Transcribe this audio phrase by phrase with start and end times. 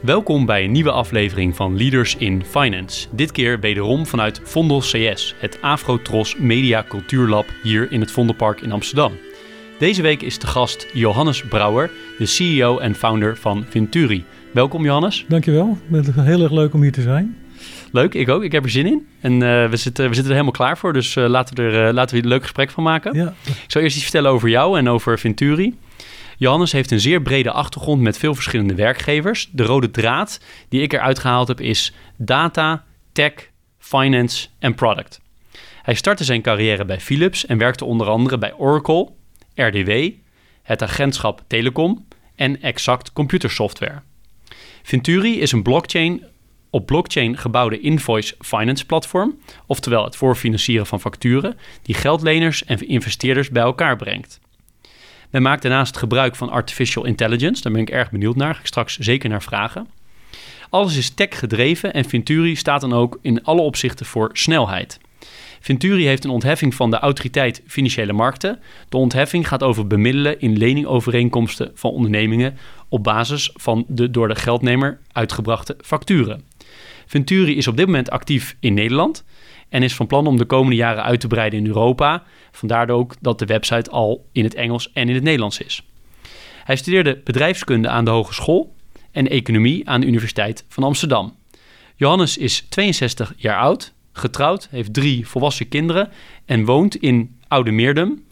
[0.00, 3.08] Welkom bij een nieuwe aflevering van Leaders in Finance.
[3.10, 8.72] Dit keer wederom vanuit Vondel CS, het Afrotros Media Cultuurlab hier in het Vondelpark in
[8.72, 9.12] Amsterdam.
[9.78, 14.24] Deze week is de gast Johannes Brouwer, de CEO en founder van Venturi.
[14.52, 15.24] Welkom Johannes.
[15.28, 17.36] Dankjewel, het is heel erg leuk om hier te zijn.
[17.92, 18.42] Leuk, ik ook.
[18.42, 19.06] Ik heb er zin in.
[19.20, 21.88] En uh, we, zitten, we zitten er helemaal klaar voor, dus uh, laten, we er,
[21.88, 23.14] uh, laten we er een leuk gesprek van maken.
[23.14, 23.34] Ja.
[23.44, 25.74] Ik zal eerst iets vertellen over jou en over Venturi.
[26.38, 29.48] Johannes heeft een zeer brede achtergrond met veel verschillende werkgevers.
[29.52, 33.32] De rode draad die ik eruit gehaald heb is data, tech,
[33.78, 35.20] finance en product.
[35.82, 39.08] Hij startte zijn carrière bij Philips en werkte onder andere bij Oracle,
[39.54, 39.90] RDW,
[40.62, 44.02] het agentschap Telecom en Exact Computersoftware.
[44.82, 46.24] Venturi is een blockchain
[46.70, 53.50] op blockchain gebouwde invoice finance platform, oftewel het voorfinancieren van facturen, die geldleners en investeerders
[53.50, 54.40] bij elkaar brengt.
[55.30, 57.62] Men maakt daarnaast gebruik van artificial intelligence.
[57.62, 58.54] Daar ben ik erg benieuwd naar.
[58.54, 59.88] Ga ik straks zeker naar vragen.
[60.70, 64.98] Alles is tech gedreven en Venturi staat dan ook in alle opzichten voor snelheid.
[65.60, 68.60] Venturi heeft een ontheffing van de Autoriteit Financiële Markten.
[68.88, 74.34] De ontheffing gaat over bemiddelen in leningovereenkomsten van ondernemingen op basis van de door de
[74.34, 76.42] geldnemer uitgebrachte facturen.
[77.06, 79.24] Venturi is op dit moment actief in Nederland
[79.68, 82.22] en is van plan om de komende jaren uit te breiden in Europa.
[82.50, 85.82] Vandaar ook dat de website al in het Engels en in het Nederlands is.
[86.64, 88.74] Hij studeerde bedrijfskunde aan de Hogeschool
[89.12, 91.36] en economie aan de Universiteit van Amsterdam.
[91.96, 96.10] Johannes is 62 jaar oud, getrouwd, heeft drie volwassen kinderen
[96.44, 98.24] en woont in Oude Meerdum.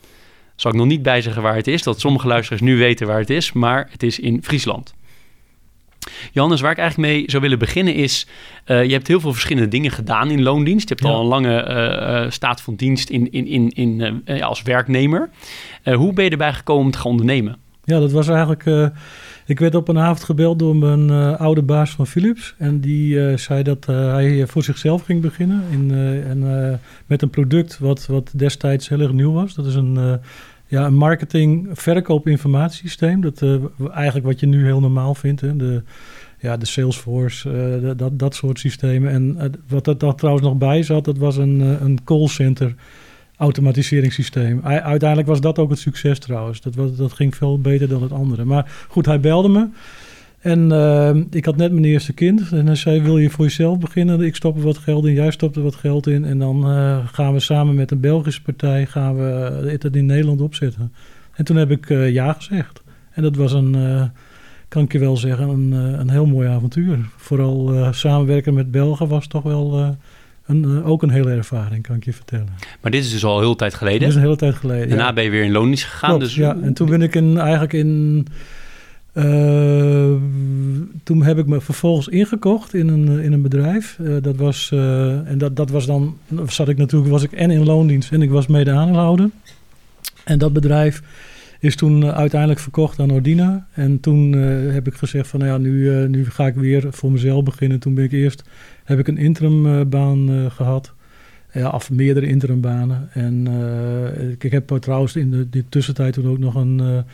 [0.56, 3.30] Zal ik nog niet bijzeggen waar het is, dat sommige luisteraars nu weten waar het
[3.30, 4.94] is, maar het is in Friesland.
[6.32, 8.26] Johannes, waar ik eigenlijk mee zou willen beginnen is...
[8.66, 10.88] Uh, je hebt heel veel verschillende dingen gedaan in loondienst.
[10.88, 11.14] Je hebt ja.
[11.14, 11.68] al een lange
[12.24, 15.30] uh, staat van dienst in, in, in, in, uh, als werknemer.
[15.84, 17.56] hoe ben je erbij gekomen om te gaan ondernemen?
[17.84, 18.90] Ja, dat was eigenlijk...
[19.46, 22.54] ik werd op een avond gebeld door mijn oude baas van Philips.
[22.58, 25.62] En die zei dat hij voor zichzelf ging beginnen.
[25.70, 25.90] In,
[26.26, 29.54] en, met een product wat, wat destijds heel erg nieuw was.
[29.54, 30.20] Dat is een
[30.66, 33.20] ja, een marketing verkoop informatiesysteem.
[33.20, 35.40] Dat uh, eigenlijk wat je nu heel normaal vindt.
[35.40, 35.56] Hè?
[35.56, 35.82] De,
[36.38, 39.10] ja, de Salesforce, de, dat, dat soort systemen.
[39.10, 42.74] En uh, wat er trouwens nog bij zat, dat was een, een callcenter
[43.36, 44.60] automatiseringssysteem.
[44.62, 46.60] Uiteindelijk was dat ook het succes trouwens.
[46.60, 48.44] Dat, was, dat ging veel beter dan het andere.
[48.44, 49.68] Maar goed, hij belde me.
[50.46, 52.52] En uh, ik had net mijn eerste kind.
[52.52, 54.20] En hij zei, wil je voor jezelf beginnen?
[54.20, 56.24] Ik stop er wat geld in, jij stopt er wat geld in.
[56.24, 60.40] En dan uh, gaan we samen met een Belgische partij gaan we het in Nederland
[60.40, 60.92] opzetten.
[61.32, 62.82] En toen heb ik ja gezegd.
[63.10, 63.76] En dat was een,
[64.68, 66.98] kan ik je wel zeggen, een, een heel mooi avontuur.
[67.16, 69.96] Vooral samenwerken met Belgen was toch wel...
[70.46, 72.48] Een, ook een hele ervaring, kan ik je vertellen.
[72.80, 74.00] Maar dit is dus al heel tijd geleden?
[74.00, 75.12] Dit is een hele tijd geleden, Daarna ja.
[75.12, 76.08] ben je weer in loondienst gegaan?
[76.08, 76.34] Klopt, dus...
[76.34, 76.56] ja.
[76.62, 78.26] En toen ben ik in, eigenlijk in
[79.16, 80.12] uh,
[81.02, 83.98] toen heb ik me vervolgens ingekocht in een, in een bedrijf.
[84.00, 86.16] Uh, dat was, uh, en dat, dat was dan,
[86.46, 89.30] zat ik natuurlijk, was ik en in loondienst en ik was mede aandeelhouder.
[90.24, 91.02] En dat bedrijf
[91.60, 93.66] is toen uiteindelijk verkocht aan Ordina.
[93.72, 94.32] En toen
[94.72, 97.78] heb ik gezegd van, nou ja, nu, nu ga ik weer voor mezelf beginnen.
[97.78, 98.42] Toen ben ik eerst,
[98.84, 100.92] heb ik een interimbaan gehad.
[101.52, 103.08] Ja, of meerdere interimbanen.
[103.12, 103.46] En
[104.30, 107.04] ik, ik heb trouwens in de, de tussentijd toen ook nog een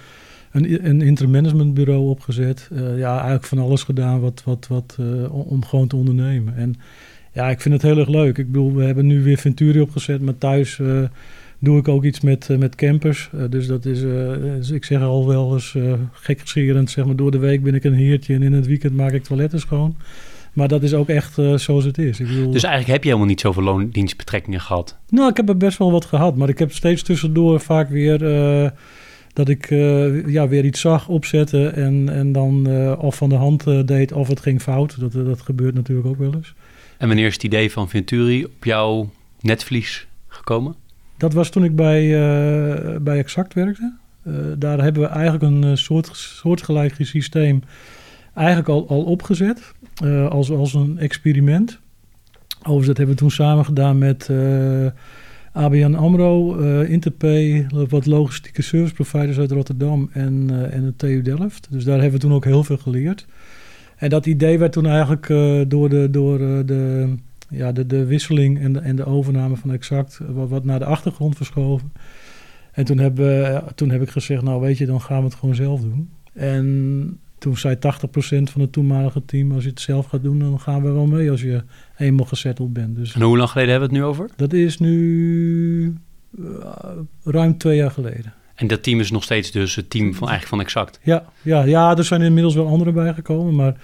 [0.52, 2.68] een, een intermanagementbureau opgezet.
[2.72, 6.56] Uh, ja, eigenlijk van alles gedaan wat, wat, wat, uh, om gewoon te ondernemen.
[6.56, 6.74] En
[7.32, 8.38] ja, ik vind het heel erg leuk.
[8.38, 11.02] Ik bedoel, we hebben nu weer Venturi opgezet, maar thuis uh,
[11.58, 13.30] doe ik ook iets met, met campers.
[13.50, 15.76] dus dat is, dus ik zeg al wel eens
[16.12, 19.12] gekscherend, zeg maar, door de week ben ik een heertje en in het weekend maak
[19.12, 19.96] ik toiletten schoon.
[20.52, 22.20] Maar dat is ook echt zoals het is.
[22.20, 24.98] Ik bedoel, dus eigenlijk heb je helemaal niet zoveel loondienstbetrekkingen gehad?
[25.08, 28.22] Nou, ik heb er best wel wat gehad, maar ik heb steeds tussendoor vaak weer
[29.32, 33.34] dat ik uh, ja, weer iets zag opzetten en, en dan uh, of van de
[33.34, 35.00] hand uh, deed of het ging fout.
[35.00, 36.54] Dat, dat gebeurt natuurlijk ook wel eens.
[36.98, 40.74] En wanneer is het idee van Venturi op jouw netvlies gekomen?
[41.16, 42.08] Dat was toen ik bij,
[43.00, 43.92] bij Exact werkte.
[44.58, 47.62] daar hebben we eigenlijk een soort, soortgelijk systeem
[48.34, 49.72] eigenlijk al, al opgezet
[50.28, 51.78] als, als een experiment.
[52.58, 54.28] Overigens, dat hebben we toen samen gedaan met
[55.52, 61.22] ABN AMRO, uh, Interpay, wat logistieke service providers uit Rotterdam en, uh, en de TU
[61.22, 61.66] Delft.
[61.70, 63.26] Dus daar hebben we toen ook heel veel geleerd.
[63.96, 65.26] En dat idee werd toen eigenlijk
[65.70, 67.14] door, de, door de,
[67.48, 70.84] ja, de, de wisseling en de, en de overname van Exact wat, wat naar de
[70.84, 71.92] achtergrond verschoven.
[72.72, 73.16] En toen heb,
[73.74, 76.10] toen heb ik gezegd, nou weet je, dan gaan we het gewoon zelf doen.
[76.32, 77.78] En toen zei 80%
[78.42, 81.30] van het toenmalige team, als je het zelf gaat doen, dan gaan we wel mee
[81.30, 81.62] als je
[81.96, 82.96] eenmaal gesetteld bent.
[82.96, 84.30] Dus, en hoe lang geleden hebben we het nu over?
[84.36, 85.96] Dat is nu
[87.24, 88.34] ruim twee jaar geleden.
[88.54, 91.00] En dat team is nog steeds dus het team van, eigenlijk van Exact?
[91.02, 93.74] Ja, ja, ja er zijn inmiddels wel anderen bijgekomen, maar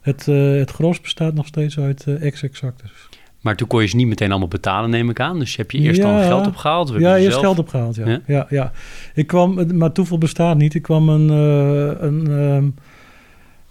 [0.00, 3.08] het, uh, het gros bestaat nog steeds uit uh, ex-exacters.
[3.40, 5.38] Maar toen kon je ze niet meteen allemaal betalen, neem ik aan.
[5.38, 6.92] Dus heb je eerst ja, al geld opgehaald?
[6.98, 7.42] Ja, eerst zelf...
[7.42, 8.06] geld opgehaald, ja.
[8.06, 8.20] ja.
[8.26, 8.46] ja.
[8.50, 8.72] Ja,
[9.14, 10.74] Ik kwam, maar toeval bestaat niet.
[10.74, 12.74] Ik kwam een, uh, een um,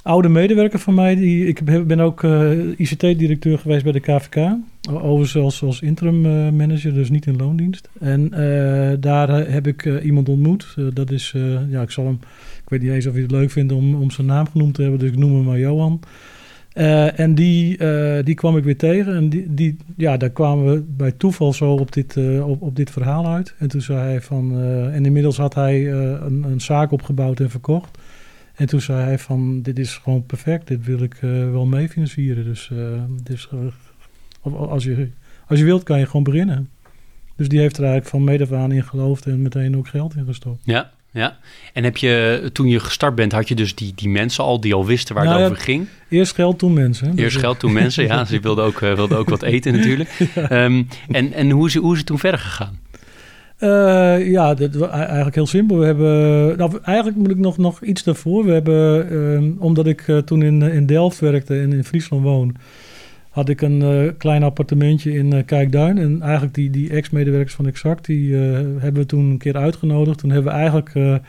[0.04, 1.16] oude medewerker van mij.
[1.16, 4.56] Die, ik ben ook uh, ICT-directeur geweest bij de KVK.
[4.92, 7.90] Overigens als, als interim uh, manager, dus niet in loondienst.
[8.00, 8.30] En
[9.00, 10.76] daar heb ik iemand ontmoet.
[10.94, 11.34] dat is,
[11.70, 12.20] ja, ik zal hem...
[12.64, 14.82] Ik weet niet eens of hij het leuk vindt om, om zijn naam genoemd te
[14.82, 15.00] hebben.
[15.00, 16.00] Dus ik noem hem maar Johan.
[17.16, 17.78] En die,
[18.24, 19.16] die kwam ik weer tegen.
[19.16, 22.92] En die, die, ja, daar kwamen we bij toeval zo op dit, op, op dit
[22.92, 23.54] verhaal uit.
[23.58, 24.62] En toen zei hij van.
[24.92, 27.98] en inmiddels had hij een, een zaak opgebouwd en verkocht.
[28.56, 29.62] En toen zei hij van.
[29.62, 30.68] Dit is gewoon perfect.
[30.68, 31.18] Dit wil ik
[31.52, 32.44] wel mee financieren.
[32.44, 32.72] Dus,
[33.24, 33.50] dus
[34.42, 35.10] als, je,
[35.48, 36.70] als je wilt, kan je gewoon beginnen.
[37.36, 40.26] Dus die heeft er eigenlijk van mede aan in geloofd en meteen ook geld in
[40.26, 40.62] gestopt.
[40.64, 41.38] Ja, ja,
[41.74, 44.74] en heb je, toen je gestart bent, had je dus die, die mensen al die
[44.74, 45.88] al wisten waar het nou over ging?
[46.10, 47.18] Eerst geld, toen mensen.
[47.18, 48.26] Eerst geld, toen mensen, ja.
[48.26, 50.10] Ze wilden ook, wilden ook wat eten natuurlijk.
[50.36, 52.80] Ehm, en en hoe, is, hoe is het toen verder gegaan?
[53.64, 55.78] Uh, ja, dat was eigenlijk heel simpel.
[55.78, 58.46] We hebben, nou, eigenlijk moet ik nog, nog iets daarvoor.
[58.46, 62.56] We hebben, uh, omdat ik uh, toen in, in Delft werkte en in Friesland woon,
[63.30, 65.98] had ik een klein appartementje in Kijkduin.
[65.98, 70.18] En eigenlijk die, die ex-medewerkers van Exact, die hebben we toen een keer uitgenodigd.
[70.18, 71.22] Toen hebben we eigenlijk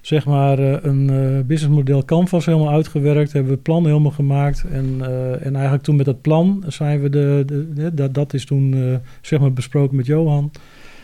[0.00, 1.06] zeg maar een
[1.46, 3.32] businessmodel Canvas helemaal uitgewerkt.
[3.32, 4.64] Hebben we het plan helemaal gemaakt.
[4.72, 4.96] En,
[5.42, 8.98] en eigenlijk toen met dat plan zijn we de, de, de dat, dat is toen
[9.20, 10.50] zeg maar besproken met Johan.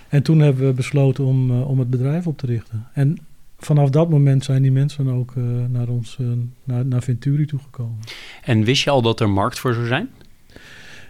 [0.08, 2.86] En toen hebben we besloten om, om het bedrijf op te richten.
[2.92, 3.18] En
[3.58, 5.32] vanaf dat moment zijn die mensen ook
[5.68, 6.18] naar ons,
[6.64, 7.98] naar, naar Venturi toegekomen.
[8.42, 10.08] En wist je al dat er markt voor zou zijn?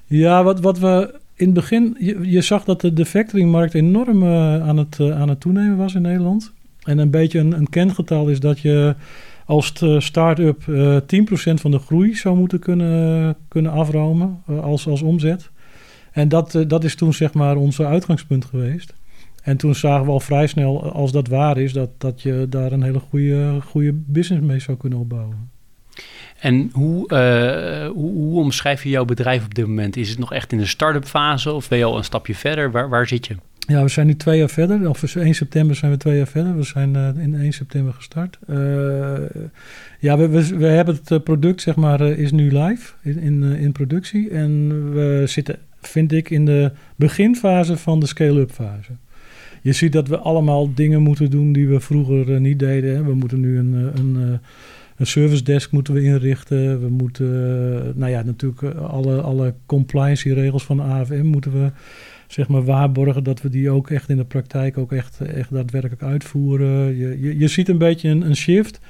[0.06, 1.96] Ja, wat, wat we in het begin...
[1.98, 6.02] Je, je zag dat de, de factoringmarkt enorm aan, het, aan het toenemen was in
[6.02, 6.52] Nederland.
[6.82, 8.94] En een beetje een, een kengetal is dat je
[9.48, 11.00] als start-up uh, 10%
[11.54, 15.50] van de groei zou moeten kunnen, kunnen afromen als, als omzet.
[16.12, 18.94] En dat, dat is toen zeg maar onze uitgangspunt geweest.
[19.42, 22.72] En toen zagen we al vrij snel, als dat waar is, dat, dat je daar
[22.72, 25.50] een hele goede, goede business mee zou kunnen opbouwen.
[26.40, 29.96] En hoe, uh, hoe, hoe, omschrijf je jouw bedrijf op dit moment?
[29.96, 32.70] Is het nog echt in de start-up fase of ben je al een stapje verder?
[32.70, 33.36] Waar, waar zit je?
[33.58, 34.88] Ja, we zijn nu twee jaar verder.
[34.88, 36.56] Of 1 september zijn we twee jaar verder.
[36.56, 38.38] We zijn uh, in 1 september gestart.
[38.46, 38.56] Uh,
[39.98, 43.72] ja, we, we, we, hebben het product, zeg maar, is nu live in, in, in,
[43.72, 44.30] productie.
[44.30, 48.92] En we zitten, vind ik, in de beginfase van de scale-up fase.
[49.62, 53.04] Je ziet dat we allemaal dingen moeten doen die we vroeger niet deden.
[53.04, 53.90] We moeten nu een...
[53.94, 54.40] een
[54.98, 56.80] een service desk moeten we inrichten.
[56.80, 61.52] We moeten, eh, nou ja, natuurlijk eh, alle, alle compliance regels van de AFM moeten
[61.52, 61.70] we
[62.26, 66.02] zeg maar waarborgen dat we die ook echt in de praktijk ook echt, echt daadwerkelijk
[66.02, 66.96] uitvoeren.
[66.96, 68.80] Je, je, je ziet een beetje een, een shift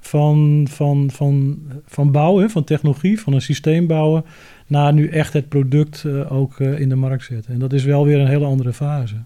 [0.00, 4.24] van, van, van, van bouwen, van technologie, van een systeem bouwen,
[4.70, 7.52] naar nu echt het product uh, ook uh, in de markt zetten.
[7.52, 9.16] En dat is wel weer een hele andere fase.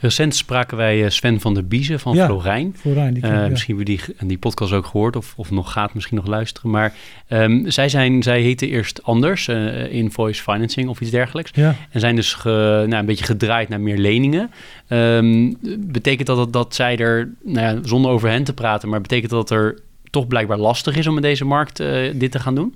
[0.00, 2.74] Recent spraken wij eh, Sven van der Biezen van ja, Florijn.
[2.76, 5.94] Florijn die uh, Misschien hebben we die, die podcast ook gehoord of, of nog gaat
[5.94, 6.70] misschien nog luisteren.
[6.70, 6.94] Maar
[7.28, 11.50] um, zij, zijn, zij heten eerst anders, uh, Invoice Financing of iets dergelijks.
[11.54, 11.74] Ja.
[11.90, 14.50] En zijn dus ge, nou, een beetje gedraaid naar meer leningen.
[14.88, 19.00] Um, betekent dat, dat dat zij er, nou ja, zonder over hen te praten, maar
[19.00, 19.78] betekent dat er
[20.10, 22.74] toch blijkbaar lastig is om in deze markt uh, dit te gaan doen?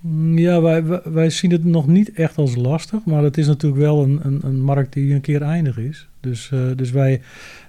[0.00, 3.82] Mm, ja, wij, wij zien het nog niet echt als lastig, maar het is natuurlijk
[3.82, 6.08] wel een, een, een markt die een keer eindig is.
[6.20, 7.20] Dus, uh, dus wij,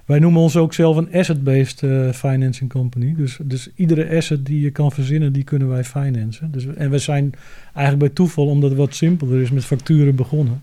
[0.04, 3.14] wij noemen ons ook zelf een asset-based uh, financing company.
[3.16, 6.52] Dus, dus iedere asset die je kan verzinnen, die kunnen wij financen.
[6.52, 7.32] Dus, en we zijn
[7.74, 10.62] eigenlijk bij toeval, omdat het wat simpeler is, met facturen begonnen.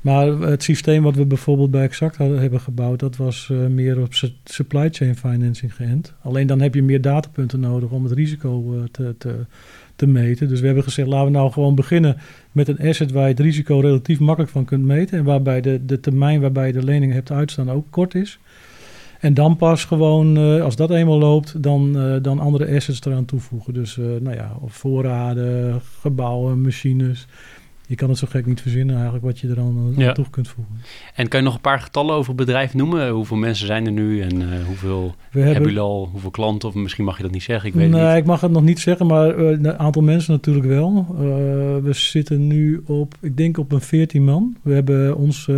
[0.00, 4.14] Maar het systeem wat we bijvoorbeeld bij Exact hebben gebouwd, dat was uh, meer op
[4.44, 6.12] supply chain financing geënt.
[6.22, 9.34] Alleen dan heb je meer datapunten nodig om het risico te, te
[10.00, 10.48] te meten.
[10.48, 12.16] Dus we hebben gezegd, laten we nou gewoon beginnen
[12.52, 15.18] met een asset waar je het risico relatief makkelijk van kunt meten.
[15.18, 18.38] En waarbij de, de termijn waarbij je de lening hebt uitstaan ook kort is.
[19.20, 23.24] En dan pas gewoon, uh, als dat eenmaal loopt, dan, uh, dan andere assets eraan
[23.24, 23.74] toevoegen.
[23.74, 27.26] Dus uh, nou ja, voorraden, gebouwen, machines.
[27.90, 30.48] Je kan het zo gek niet verzinnen eigenlijk wat je er dan aan toe kunt
[30.48, 30.74] voegen.
[31.14, 33.08] En kan je nog een paar getallen over het bedrijf noemen?
[33.08, 36.68] Hoeveel mensen zijn er nu en hoeveel we hebben jullie al, hoeveel klanten?
[36.68, 38.16] Of misschien mag je dat niet zeggen, ik weet nee, niet.
[38.16, 41.06] ik mag het nog niet zeggen, maar een aantal mensen natuurlijk wel.
[41.82, 44.56] we zitten nu op, ik denk op een 14 man.
[44.62, 45.48] We hebben ons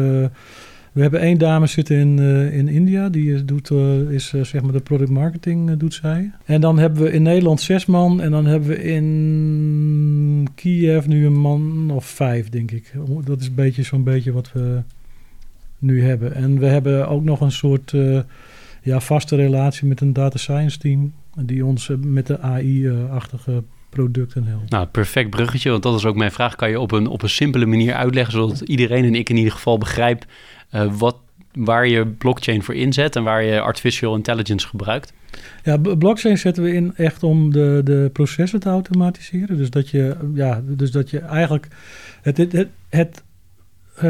[0.92, 4.62] we hebben één dame zitten in, uh, in India, die doet, uh, is uh, zeg
[4.62, 6.30] maar de product marketing doet zij.
[6.44, 11.26] En dan hebben we in Nederland zes man en dan hebben we in Kiev nu
[11.26, 12.92] een man of vijf, denk ik.
[13.24, 14.82] Dat is een beetje zo'n beetje wat we
[15.78, 16.34] nu hebben.
[16.34, 17.94] En we hebben ook nog een soort
[18.82, 24.70] ja, vaste relatie met een data science team, die ons met de AI-achtige producten helpt.
[24.70, 26.56] Nou, perfect bruggetje, want dat is ook mijn vraag.
[26.56, 29.52] Kan je op een, op een simpele manier uitleggen, zodat iedereen en ik in ieder
[29.52, 30.30] geval begrijpt uh,
[30.98, 31.16] wat,
[31.52, 35.12] waar je blockchain voor inzet en waar je artificial intelligence gebruikt?
[35.64, 39.56] Ja, blockchain zetten we in echt om de, de processen te automatiseren.
[39.56, 41.68] Dus dat je, ja, dus dat je eigenlijk
[42.22, 43.22] het, het, het, het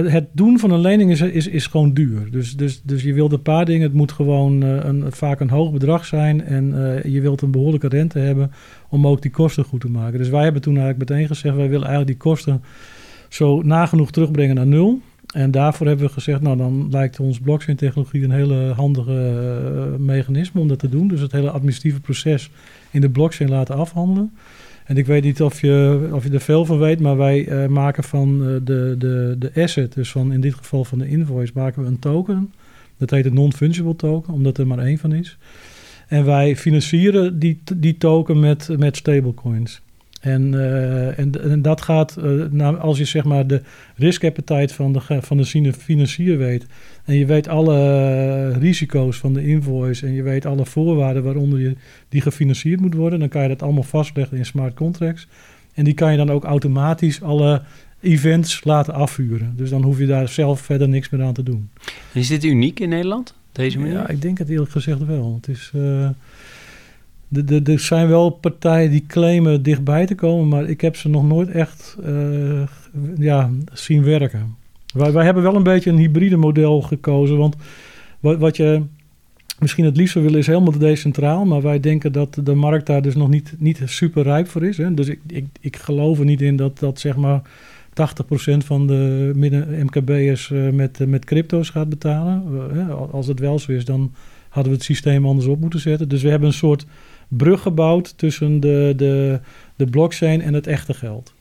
[0.00, 2.30] het doen van een lening is, is, gewoon duur.
[2.30, 3.82] Dus, dus, dus je wilt een paar dingen.
[3.82, 6.44] Het moet gewoon uh, een, vaak een hoog bedrag zijn.
[6.44, 8.52] En uh, je wilt een behoorlijke rente hebben
[8.88, 10.18] om ook die kosten goed te maken.
[10.18, 12.62] Dus wij hebben toen eigenlijk meteen gezegd: wij willen eigenlijk die kosten
[13.28, 15.00] zo nagenoeg terugbrengen naar nul.
[15.32, 20.60] En daarvoor hebben we gezegd, nou dan lijkt ons blockchain-technologie een hele handige uh, mechanisme
[20.60, 21.08] om dat te doen.
[21.08, 22.50] Dus het hele administratieve proces
[22.90, 24.32] in de blockchain laten afhandelen.
[24.84, 27.66] En ik weet niet of je, of je er veel van weet, maar wij uh,
[27.66, 31.52] maken van uh, de, de, de asset, dus van in dit geval van de invoice,
[31.54, 32.52] maken we een token.
[32.96, 35.38] Dat heet een non-fungible token, omdat er maar één van is.
[36.08, 39.82] En wij financieren die, die token met, met stablecoins.
[40.22, 43.60] En, uh, en, en, dat gaat, uh, nou, als je zeg maar de
[43.96, 46.66] risk appetite van de, van de financier weet.
[47.04, 50.06] En je weet alle uh, risico's van de invoice.
[50.06, 51.76] En je weet alle voorwaarden waaronder je,
[52.08, 53.18] die gefinancierd moet worden.
[53.18, 55.26] Dan kan je dat allemaal vastleggen in smart contracts.
[55.74, 57.62] En die kan je dan ook automatisch alle
[58.00, 59.52] events laten afvuren.
[59.56, 61.68] Dus dan hoef je daar zelf verder niks meer aan te doen.
[62.12, 63.94] En is dit uniek in Nederland, deze manier?
[63.94, 65.34] Ja, ik denk het eerlijk gezegd wel.
[65.40, 65.72] Het is
[67.64, 71.48] er zijn wel partijen die claimen dichtbij te komen, maar ik heb ze nog nooit
[71.48, 72.62] echt uh,
[73.16, 74.56] ja, zien werken.
[74.94, 77.56] Wij, wij hebben wel een beetje een hybride model gekozen, want
[78.20, 78.82] wat, wat je
[79.58, 83.14] misschien het liefst willen is helemaal decentraal, maar wij denken dat de markt daar dus
[83.14, 84.76] nog niet, niet super rijp voor is.
[84.76, 84.94] Hè?
[84.94, 87.42] Dus ik, ik, ik geloof er niet in dat, dat zeg maar
[87.90, 87.94] 80%
[88.64, 92.42] van de midden MKB'ers uh, met, met crypto's gaat betalen.
[93.10, 94.12] als het wel zo is, dan
[94.48, 96.08] hadden we het systeem anders op moeten zetten.
[96.08, 96.86] Dus we hebben een soort
[97.36, 99.40] brug gebouwd tussen de, de,
[99.76, 101.32] de blockchain en het echte geld.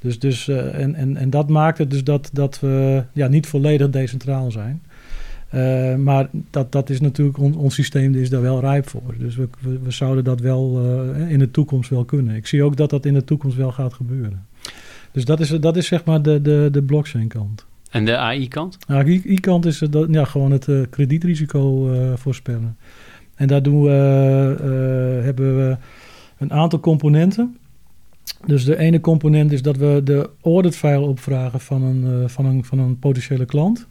[0.00, 3.46] Dus, dus, uh, en, en, en dat maakt het dus dat, dat we ja, niet
[3.46, 4.82] volledig decentraal zijn.
[5.54, 9.14] Uh, maar dat, dat is natuurlijk, on, ons systeem is daar wel rijp voor.
[9.18, 10.82] Dus we, we, we zouden dat wel
[11.16, 12.36] uh, in de toekomst wel kunnen.
[12.36, 14.46] Ik zie ook dat dat in de toekomst wel gaat gebeuren.
[15.12, 17.66] Dus dat is, dat is zeg maar de, de, de blockchain kant.
[17.90, 18.78] En de AI-kant?
[18.86, 22.76] de AI-kant is dat, ja, gewoon het kredietrisico voorspellen.
[23.40, 25.76] En daar doen we, uh, hebben we
[26.38, 27.56] een aantal componenten.
[28.46, 32.64] Dus de ene component is dat we de auditfile opvragen van een, uh, van een,
[32.64, 33.86] van een potentiële klant.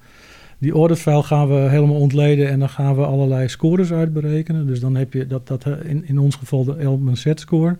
[0.58, 4.68] Die auditfile gaan we helemaal ontleden en dan gaan we allerlei scores uitberekenen.
[4.68, 7.78] Dus dan heb je dat, dat in, in ons geval de Elman Set score.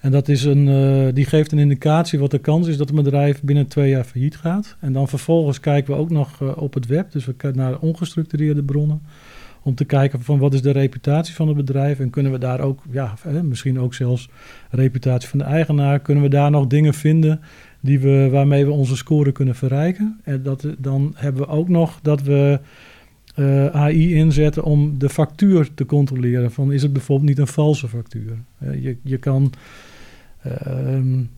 [0.00, 3.42] En dat is een, die geeft een indicatie wat de kans is dat een bedrijf
[3.42, 4.76] binnen twee jaar failliet gaat.
[4.80, 8.62] En dan vervolgens kijken we ook nog op het web, dus we kijken naar ongestructureerde
[8.62, 9.00] bronnen
[9.62, 12.60] om te kijken van wat is de reputatie van het bedrijf en kunnen we daar
[12.60, 14.28] ook, ja, misschien ook zelfs
[14.70, 17.40] reputatie van de eigenaar, kunnen we daar nog dingen vinden
[17.80, 20.20] die we, waarmee we onze score kunnen verrijken.
[20.24, 22.60] En dat, dan hebben we ook nog dat we
[23.34, 26.52] eh, AI inzetten om de factuur te controleren.
[26.52, 28.36] Van is het bijvoorbeeld niet een valse factuur?
[28.62, 29.52] Uh, je, je kan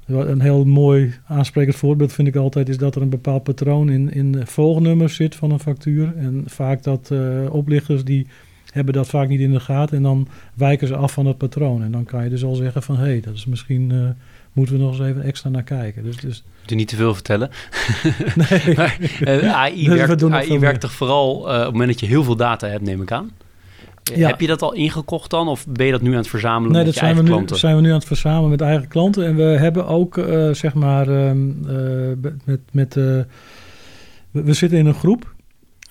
[0.07, 4.13] een heel mooi aansprekend voorbeeld vind ik altijd is dat er een bepaald patroon in,
[4.13, 6.13] in volgnummers zit van een factuur.
[6.17, 8.27] En vaak dat uh, oplichters die
[8.73, 11.83] hebben dat vaak niet in de gaten en dan wijken ze af van het patroon.
[11.83, 14.09] En dan kan je dus al zeggen van hé, hey, dat is misschien uh,
[14.53, 16.03] moeten we nog eens even extra naar kijken.
[16.03, 16.45] Dus, dus...
[16.61, 17.51] Moet je niet te veel vertellen.
[18.35, 18.75] Nee.
[18.77, 22.37] maar, uh, AI, werkt, AI werkt toch vooral op het moment dat je heel veel
[22.37, 23.31] data hebt, neem ik aan?
[24.13, 24.29] Ja.
[24.29, 25.49] Heb je dat al ingekocht dan?
[25.49, 27.31] Of ben je dat nu aan het verzamelen nee, met dat je zijn eigen we
[27.31, 27.59] nu, klanten?
[27.59, 29.27] zijn we nu aan het verzamelen met eigen klanten.
[29.27, 31.31] En we hebben ook, uh, zeg maar, uh,
[32.45, 32.61] met...
[32.73, 33.05] met uh,
[34.31, 35.35] we, we, zitten in een groep.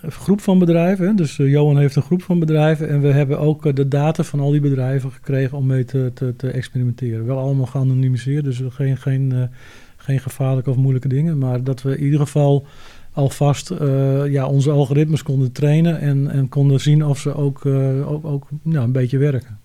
[0.02, 1.16] Een groep van bedrijven.
[1.16, 2.90] Dus Johan heeft een groep van bedrijven.
[2.90, 6.36] En we hebben ook de data van al die bedrijven gekregen om mee te, te,
[6.36, 7.26] te experimenteren.
[7.26, 8.44] Wel allemaal geanonimiseerd.
[8.44, 9.50] Dus geen, geen,
[9.98, 11.38] geen gevaarlijke of moeilijke dingen.
[11.38, 12.66] Maar dat we in ieder geval
[13.14, 18.12] alvast uh, ja, onze algoritmes konden trainen en, en konden zien of ze ook, uh,
[18.12, 19.60] ook, ook nou, een beetje werken.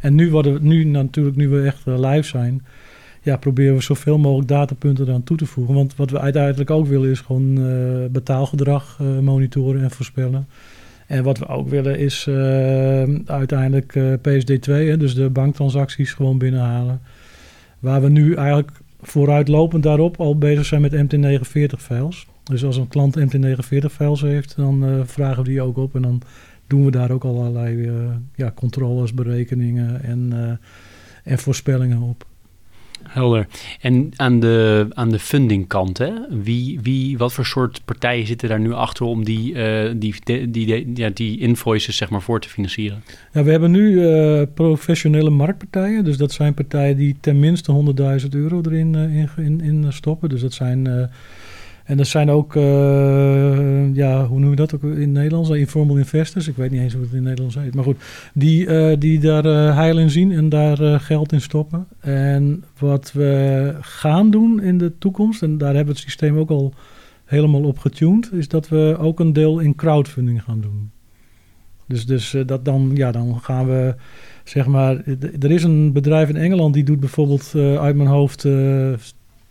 [0.00, 2.62] En nu, worden, nu natuurlijk, nu we echt uh, live zijn,
[3.22, 5.74] ja, proberen we zoveel mogelijk datapunten eraan toe te voegen.
[5.74, 7.54] Want wat we uiteindelijk ook willen is gewoon
[8.12, 10.46] betaalgedrag monitoren en voorspellen.
[11.06, 12.28] En wat we ook willen is
[13.26, 17.00] uiteindelijk PSD2, hè, dus de banktransacties gewoon binnenhalen.
[17.78, 18.70] Waar we nu eigenlijk
[19.02, 22.26] vooruitlopend daarop al bezig zijn met MT49-files.
[22.42, 25.94] Dus als een klant MT49-files heeft, dan uh, vragen we die ook op.
[25.94, 26.22] En dan
[26.66, 27.94] doen we daar ook allerlei uh,
[28.34, 30.52] ja, controles, berekeningen en, uh,
[31.32, 32.26] en voorspellingen op.
[33.08, 33.46] Helder.
[33.80, 36.10] En aan de, aan de fundingkant, hè?
[36.42, 40.50] Wie, wie, wat voor soort partijen zitten daar nu achter om die, uh, die, die,
[40.50, 43.02] die, ja, die invoices zeg maar, voor te financieren?
[43.32, 46.04] Ja, we hebben nu uh, professionele marktpartijen.
[46.04, 50.28] Dus dat zijn partijen die tenminste 100.000 euro erin uh, in, in, in, stoppen.
[50.28, 51.10] Dus dat zijn
[51.84, 55.50] en er zijn ook, uh, ja, hoe noem je dat ook in Nederlands?
[55.50, 56.48] Informal investors.
[56.48, 57.74] Ik weet niet eens hoe het in Nederlands heet.
[57.74, 57.96] Maar goed,
[58.34, 61.86] die, uh, die daar uh, heil in zien en daar geld in stoppen.
[62.00, 66.50] En wat we gaan doen in de toekomst, en daar hebben we het systeem ook
[66.50, 66.74] al
[67.24, 70.90] helemaal op getuned, is dat we ook een deel in crowdfunding gaan doen.
[71.86, 73.94] Dus, dus dat dan, ja, dan gaan we,
[74.44, 75.02] zeg maar,
[75.40, 78.46] er is een bedrijf in Engeland die doet bijvoorbeeld uit mijn hoofd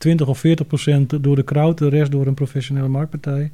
[0.02, 3.52] 20 of 40 procent door de crowd, de rest door een professionele marktpartij.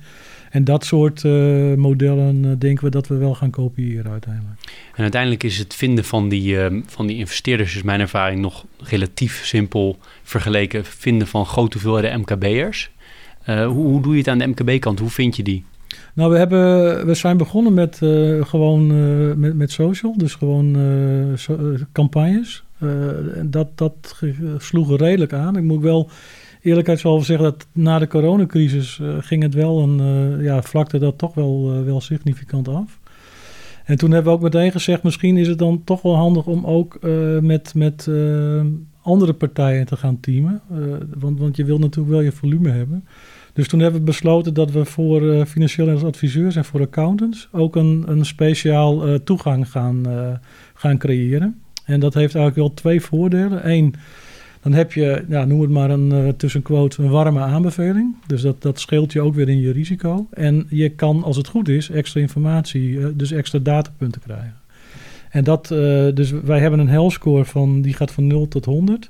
[0.49, 4.59] En dat soort uh, modellen uh, denken we dat we wel gaan kopiëren uiteindelijk.
[4.95, 8.65] En uiteindelijk is het vinden van die, uh, van die investeerders, is mijn ervaring, nog
[8.77, 12.91] relatief simpel vergeleken vinden van grote hoeveelheden MKB'ers.
[13.45, 14.99] Hoe, hoe, doe je het aan de MKB-kant?
[14.99, 15.65] Hoe vind je die?
[16.13, 17.97] Nou, we, hebben, we zijn begonnen met
[18.41, 18.87] gewoon
[19.39, 20.77] met, met social, dus gewoon
[21.35, 22.63] so, campagnes.
[23.43, 24.21] Dat, dat
[24.57, 25.57] sloeg redelijk aan.
[25.57, 26.09] Ik moet wel
[26.61, 31.17] eerlijkheidshalve zeggen dat na de coronacrisis uh, ging het wel een, uh, ja, vlakte dat
[31.17, 32.99] toch wel, wel significant af.
[33.85, 36.65] En toen hebben we ook meteen gezegd, misschien is het dan toch wel handig om
[36.65, 36.99] ook
[37.41, 38.09] met, met
[39.01, 40.61] andere partijen te gaan teamen.
[41.17, 43.07] want, want je wil natuurlijk wel je volume hebben.
[43.53, 48.03] Dus toen hebben we besloten dat we voor financiële adviseurs en voor accountants ook een,
[48.07, 50.05] een speciaal toegang gaan,
[50.73, 51.61] gaan creëren.
[51.87, 53.69] En dat heeft eigenlijk wel twee voordelen.
[53.69, 53.93] Eén,
[54.61, 58.15] dan heb je, noem het maar een uh, tussen quotes, een warme aanbeveling.
[58.25, 60.27] Dus dat, dat scheelt je ook weer in je risico.
[60.31, 64.55] En je kan, als het goed is, extra informatie, uh, dus extra datapunten krijgen.
[65.29, 68.65] En dat, uh, dus wij hebben een health score van, die gaat van 0 tot
[68.65, 69.09] 100.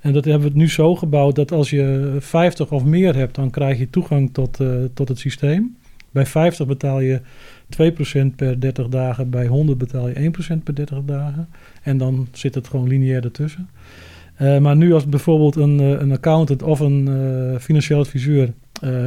[0.00, 3.50] En dat hebben we nu zo gebouwd dat als je 50 of meer hebt, dan
[3.50, 4.60] krijg je toegang tot,
[4.94, 5.76] tot het systeem.
[6.10, 7.20] Bij 50 betaal je
[7.68, 11.48] 2% per 30 dagen, bij 100 betaal je 1% per 30 dagen.
[11.82, 13.68] En dan zit het gewoon lineair ertussen.
[14.40, 18.52] Uh, maar nu als bijvoorbeeld een, uh, een accountant of een uh, financieel adviseur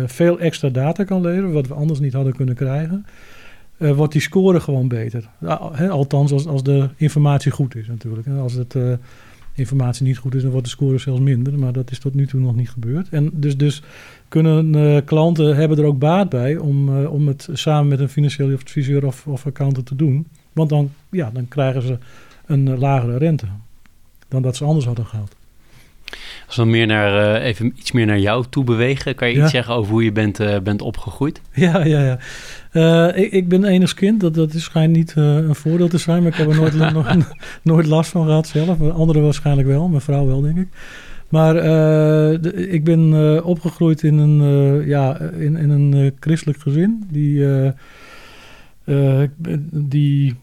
[0.06, 3.06] veel extra data kan leveren, wat we anders niet hadden kunnen krijgen,
[3.78, 5.30] wordt die score gewoon beter.
[5.89, 8.28] althans, als, als de informatie goed is natuurlijk.
[8.28, 8.98] Als de
[9.54, 11.60] informatie niet goed is, dan wordt de score zelfs minder.
[11.60, 13.10] Maar dat is tot nu toe nog niet gebeurd.
[13.10, 13.84] En dus, dus
[14.30, 19.06] kunnen klanten hebben er ook baat bij om, om het samen met een financieel adviseur
[19.06, 20.28] of, of accountant te doen.
[20.54, 21.98] Want dan, ja, dan krijgen ze
[22.46, 23.46] een lagere rente
[24.28, 25.36] dan dat ze anders hadden gehad.
[26.48, 29.52] Als we meer naar, uh, even iets meer naar jou toe bewegen, kan je iets
[29.52, 31.42] zeggen over hoe je bent, uh, bent opgegroeid?
[31.54, 32.20] Ja, ja, ja.
[32.74, 36.24] Uh, ik, ik, ben enigszins kind, dat, dat is schijnt niet een voordeel te zijn,
[36.24, 38.82] maar ik heb er nooit, nog, nooit last van gehad zelf.
[38.92, 40.68] Anderen waarschijnlijk wel, mijn vrouw wel, denk ik.
[41.30, 41.54] Maar
[42.42, 44.42] de, ik ben opgegroeid in een,
[44.88, 47.46] ja, in, in een christelijk gezin die,
[49.72, 50.36] die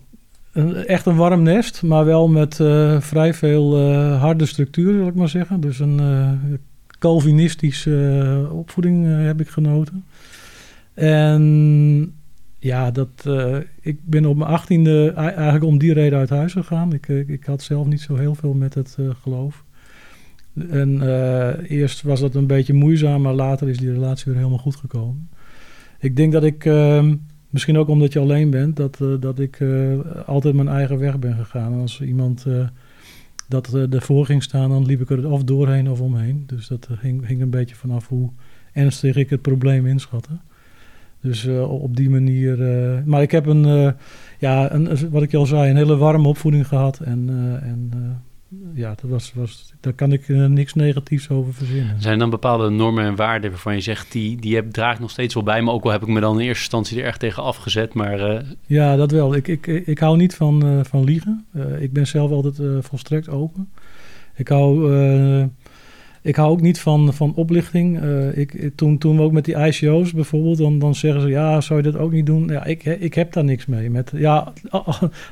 [0.87, 2.55] echt een warm nest, maar wel met
[2.99, 3.81] vrij veel
[4.17, 5.61] harde structuren, zal ik maar zeggen.
[5.61, 6.31] Dus een uh,
[6.99, 10.05] Calvinistische opvoeding heb ik genoten.
[10.95, 12.15] En
[12.59, 13.29] ja, dat,
[13.81, 16.93] ik ben op mijn achttiende eigenlijk om die reden uit huis gegaan.
[16.93, 19.65] Ik, ik had zelf niet zo heel veel met het geloof.
[20.71, 21.03] En
[21.67, 25.29] eerst was dat een beetje moeizaam, maar later is die relatie weer helemaal goed gekomen.
[25.99, 27.15] Ik denk dat ik ehm,
[27.57, 31.19] Misschien ook omdat je alleen bent, dat, uh, dat ik uh, altijd mijn eigen weg
[31.19, 31.73] ben gegaan.
[31.73, 32.47] En als iemand
[33.49, 36.45] dat ervoor ging staan, dan liep ik er of doorheen of omheen.
[36.47, 38.31] Dus dat hing, hing een beetje vanaf hoe
[38.73, 40.31] ernstig ik het probleem inschatte.
[41.21, 42.59] Dus op die manier.
[43.05, 43.95] maar ik heb een,
[44.39, 47.01] ja, een, wat ik al zei, een hele warme opvoeding gehad.
[47.01, 47.29] En,
[47.63, 47.91] en
[48.75, 52.01] ja, dat was, was, daar kan ik uh, niks negatiefs over verzinnen.
[52.01, 55.11] Zijn dan bepaalde normen en waarden waarvan je zegt, die, die heb, draag ik nog
[55.11, 57.21] steeds wel bij, maar ook al heb ik me dan in eerste instantie er echt
[57.21, 58.35] tegen afgezet, maar...
[58.35, 58.41] Uh...
[58.67, 59.35] Ja, dat wel.
[59.35, 61.47] Ik, ik, ik hou niet van, uh, van liegen.
[61.79, 63.69] ik ben zelf altijd volstrekt open.
[64.35, 64.91] Ik hou...
[66.27, 68.03] ik hou ook niet van, van oplichting.
[68.03, 71.61] Uh, ik, toen, toen we ook met die ICO's bijvoorbeeld, dan, dan zeggen ze, ja,
[71.61, 72.49] zou je dat ook niet doen?
[72.49, 73.91] Ja, ik, ik heb daar niks mee.
[73.91, 74.53] Met, ja,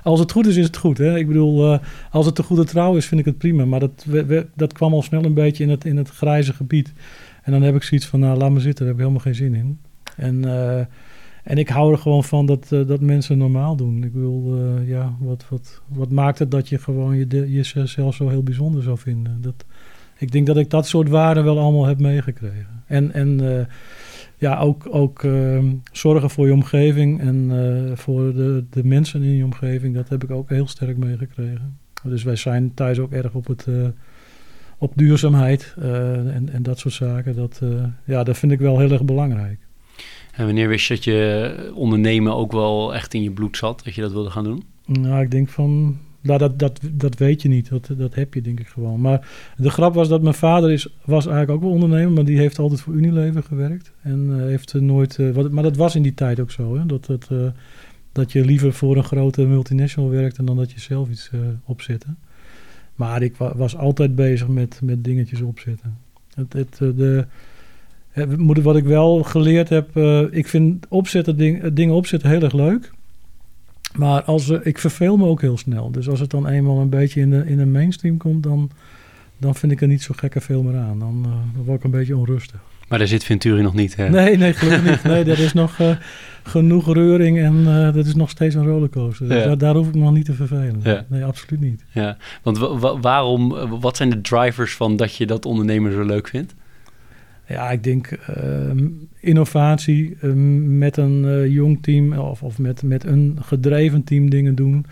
[0.02, 0.98] als het goed is, is het goed.
[0.98, 1.18] Hè?
[1.18, 1.78] Ik bedoel, uh,
[2.10, 3.64] als het te goede trouw is, vind ik het prima.
[3.64, 6.92] Maar dat, we, dat kwam al snel een beetje in het, in het grijze gebied.
[7.42, 9.34] En dan heb ik zoiets van, nou, laat me zitten, daar heb ik helemaal geen
[9.34, 9.78] zin in.
[10.16, 10.78] En, uh,
[11.42, 14.04] en ik hou er gewoon van dat, dat mensen normaal doen.
[14.04, 18.42] Ik bedoel, ja, wat, wat, wat maakt het dat je gewoon je, jezelf zo heel
[18.42, 19.38] bijzonder zou vinden?
[19.40, 19.64] Dat
[20.24, 22.82] ik denk dat ik dat soort waarden wel allemaal heb meegekregen.
[22.86, 23.60] En, en uh,
[24.36, 25.58] ja, ook, ook uh,
[25.92, 30.24] zorgen voor je omgeving en uh, voor de, de mensen in je omgeving, dat heb
[30.24, 31.78] ik ook heel sterk meegekregen.
[32.02, 33.66] Dus wij zijn thuis ook erg op, het,
[34.78, 37.34] op duurzaamheid en, en dat soort zaken.
[37.34, 37.60] Dat,
[38.04, 39.58] ja, dat vind ik wel heel erg belangrijk.
[40.32, 43.94] En wanneer wist je dat je ondernemen ook wel echt in je bloed zat, dat
[43.94, 44.64] je dat wilde gaan doen?
[44.86, 47.68] Nou, ik denk van nou, dat, dat, dat weet je niet.
[47.68, 49.00] Dat, dat heb je denk ik gewoon.
[49.00, 52.38] Maar de grap was dat mijn vader is, was eigenlijk ook wel ondernemer, maar die
[52.38, 53.92] heeft altijd voor Unilever gewerkt.
[54.02, 55.18] En uh, heeft nooit.
[55.18, 56.76] Uh, wat, maar dat was in die tijd ook zo.
[56.76, 56.86] Hè?
[56.86, 57.46] Dat, dat, uh,
[58.12, 61.30] dat je liever voor een grote multinational werkte dan dat je zelf iets
[61.64, 62.06] opzette.
[62.94, 65.98] Maar ik wa was altijd bezig met, met dingetjes opzetten.
[66.34, 67.26] Het, het, de,
[68.62, 69.96] wat ik wel geleerd heb,
[70.30, 72.92] ik vind opzetten, ding, dingen opzetten heel erg leuk.
[73.98, 75.90] Maar als, uh, ik verveel me ook heel snel.
[75.90, 78.70] Dus als het dan eenmaal een beetje in de, in de mainstream komt, dan,
[79.38, 80.98] dan vind ik er niet zo gekke veel meer aan.
[80.98, 82.60] Dan, uh, dan word ik een beetje onrustig.
[82.88, 84.08] Maar daar zit Venturi nog niet, hè?
[84.08, 85.02] Nee, nee, gelukkig niet.
[85.02, 85.96] Nee, er is nog uh,
[86.42, 89.28] genoeg reuring en uh, dat is nog steeds een rollercoaster.
[89.28, 89.44] Dus ja.
[89.44, 90.80] daar, daar, hoef ik me nog niet te vervelen.
[90.82, 91.04] Ja.
[91.08, 91.84] Nee, absoluut niet.
[91.92, 92.58] Ja, want
[93.00, 93.48] waarom,
[93.80, 96.54] wat zijn de drivers van dat je dat ondernemer zo leuk vindt?
[97.48, 98.82] Ja, ik denk uh,
[99.20, 100.32] innovatie uh,
[100.78, 104.86] met een uh, jong team of, of met, met een gedreven team dingen doen.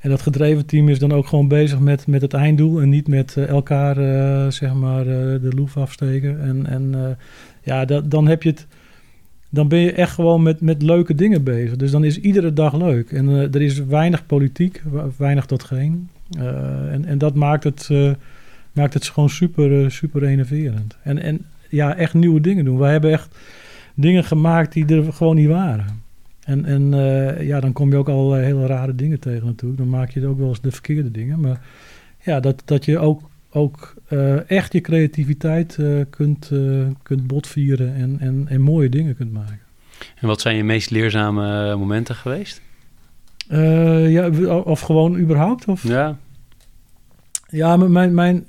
[0.00, 3.08] En dat gedreven team is dan ook gewoon bezig met, met het einddoel en niet
[3.08, 6.40] met eh, elkaar eh, zeg maar de loef afsteken.
[6.40, 7.16] En, en
[7.62, 8.66] ja, dat, dan heb je het.
[9.48, 11.76] Dan ben je echt gewoon met, met leuke dingen bezig.
[11.76, 13.10] Dus dan is iedere dag leuk.
[13.10, 14.82] En er is weinig politiek,
[15.16, 16.08] weinig tot geen.
[16.90, 17.88] en, en dat maakt het,
[18.72, 20.96] maakt het gewoon super, super enerverend.
[21.02, 22.78] En, en ja, echt nieuwe dingen doen.
[22.78, 23.36] Wij hebben echt
[23.94, 26.02] dingen gemaakt die er gewoon niet waren.
[26.44, 29.80] En, en uh, ja, dan kom je ook al hele rare dingen tegen natuurlijk.
[29.80, 31.40] Dan maak je ook wel eens de verkeerde dingen.
[31.40, 31.60] Maar
[32.24, 36.50] ja, dat, dat je ook, ook uh, echt je creativiteit uh, kunt,
[37.02, 39.60] kunt botvieren en, en, en mooie dingen kunt maken.
[40.16, 42.60] En wat zijn je meest leerzame momenten geweest?
[44.08, 44.28] ja,
[44.64, 45.68] of gewoon überhaupt?
[45.68, 45.82] Of?
[45.88, 46.18] Ja.
[47.48, 48.46] Ja, mijn, mijn,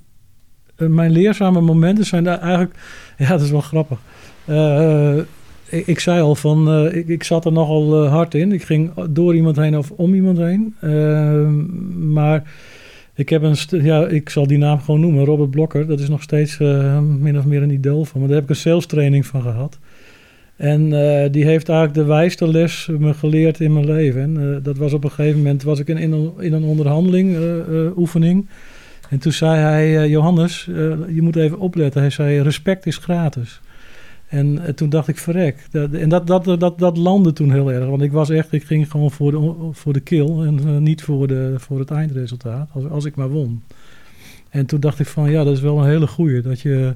[0.77, 2.75] mijn leerzame momenten zijn daar eigenlijk
[3.17, 3.99] ja, dat is wel grappig.
[4.49, 5.17] Uh,
[5.69, 8.51] ik, zei al van, uh, ik, ik, zat er nogal uh, hard in.
[8.51, 10.75] Ik ging door iemand heen of om iemand heen.
[12.13, 12.43] maar
[13.15, 15.87] ik heb een, ja, ik zal die naam gewoon noemen, Robert Blokker.
[15.87, 16.57] Dat is nog steeds
[17.19, 18.27] min of meer een idool van me.
[18.27, 19.79] Daar heb ik een sales training van gehad.
[20.55, 20.89] En
[21.31, 24.21] die heeft eigenlijk de wijste les me geleerd in mijn leven.
[24.21, 27.37] En dat was op een gegeven moment, was ik in, een, in een onderhandeling,
[27.95, 28.47] oefening...
[29.13, 30.75] En toen zei hij, uh, Johannes, uh,
[31.15, 32.01] je moet even opletten.
[32.01, 33.61] Hij zei, respect is gratis.
[34.27, 35.67] En uh, toen dacht ik, verrek.
[35.71, 37.85] En dat, dat, dat, dat landde toen heel erg.
[37.85, 41.27] Want ik was echt, ik ging gewoon voor de, voor de kill en niet voor,
[41.27, 42.69] de, voor het eindresultaat.
[42.71, 43.63] Als, als ik maar won.
[44.49, 46.41] En toen dacht ik van, ja, dat is wel een hele goeie.
[46.41, 46.95] Dat je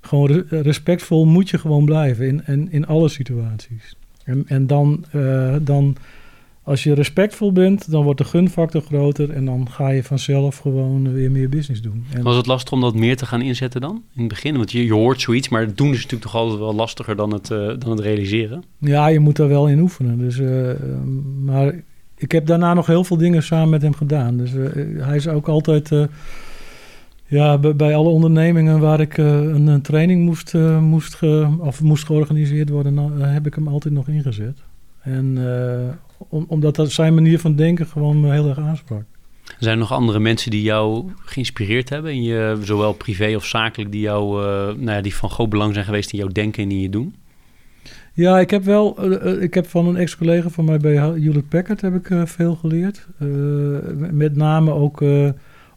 [0.00, 3.96] gewoon respectvol moet je gewoon blijven in, in, in alle situaties.
[4.24, 5.04] En, en dan,
[5.62, 5.96] dan
[6.66, 11.12] als je respectvol bent, dan wordt de gunfactor groter en dan ga je vanzelf gewoon
[11.12, 12.04] weer meer business doen.
[12.12, 14.56] En Was het lastig om dat meer te gaan inzetten dan in het begin?
[14.56, 17.32] Want je, je hoort zoiets, maar het doen is natuurlijk toch altijd wel lastiger dan
[17.32, 18.64] het, uh, dan het realiseren.
[18.78, 20.18] Ja, je moet er wel in oefenen.
[20.18, 20.70] Dus, uh,
[21.44, 21.74] maar
[22.16, 24.36] ik heb daarna nog heel veel dingen samen met hem gedaan.
[24.36, 24.66] Dus uh,
[25.04, 25.90] hij is ook altijd.
[27.26, 32.68] ja, bij, alle ondernemingen waar ik een, een, training moest, moest, ge, of moest georganiseerd
[32.68, 34.58] worden, heb ik hem altijd nog ingezet.
[35.02, 35.38] En
[36.28, 39.02] omdat dat zijn manier van denken gewoon me heel erg aansprak.
[39.58, 43.92] Zijn er nog andere mensen die jou geïnspireerd hebben, in je, zowel privé of zakelijk,
[43.92, 46.70] die, jou, uh, nou ja, die van groot belang zijn geweest in jouw denken en
[46.70, 47.14] in je doen?
[48.12, 51.80] Ja, ik heb wel, uh, ik heb van een ex-collega van mij bij Hewlett Packard
[51.80, 53.06] heb ik uh, veel geleerd.
[54.10, 55.00] met name ook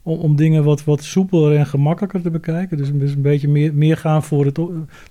[0.04, 2.78] om, om, dingen wat, wat soepeler en gemakkelijker te bekijken.
[2.78, 4.60] Dus een, dus een beetje meer, meer gaan voor het,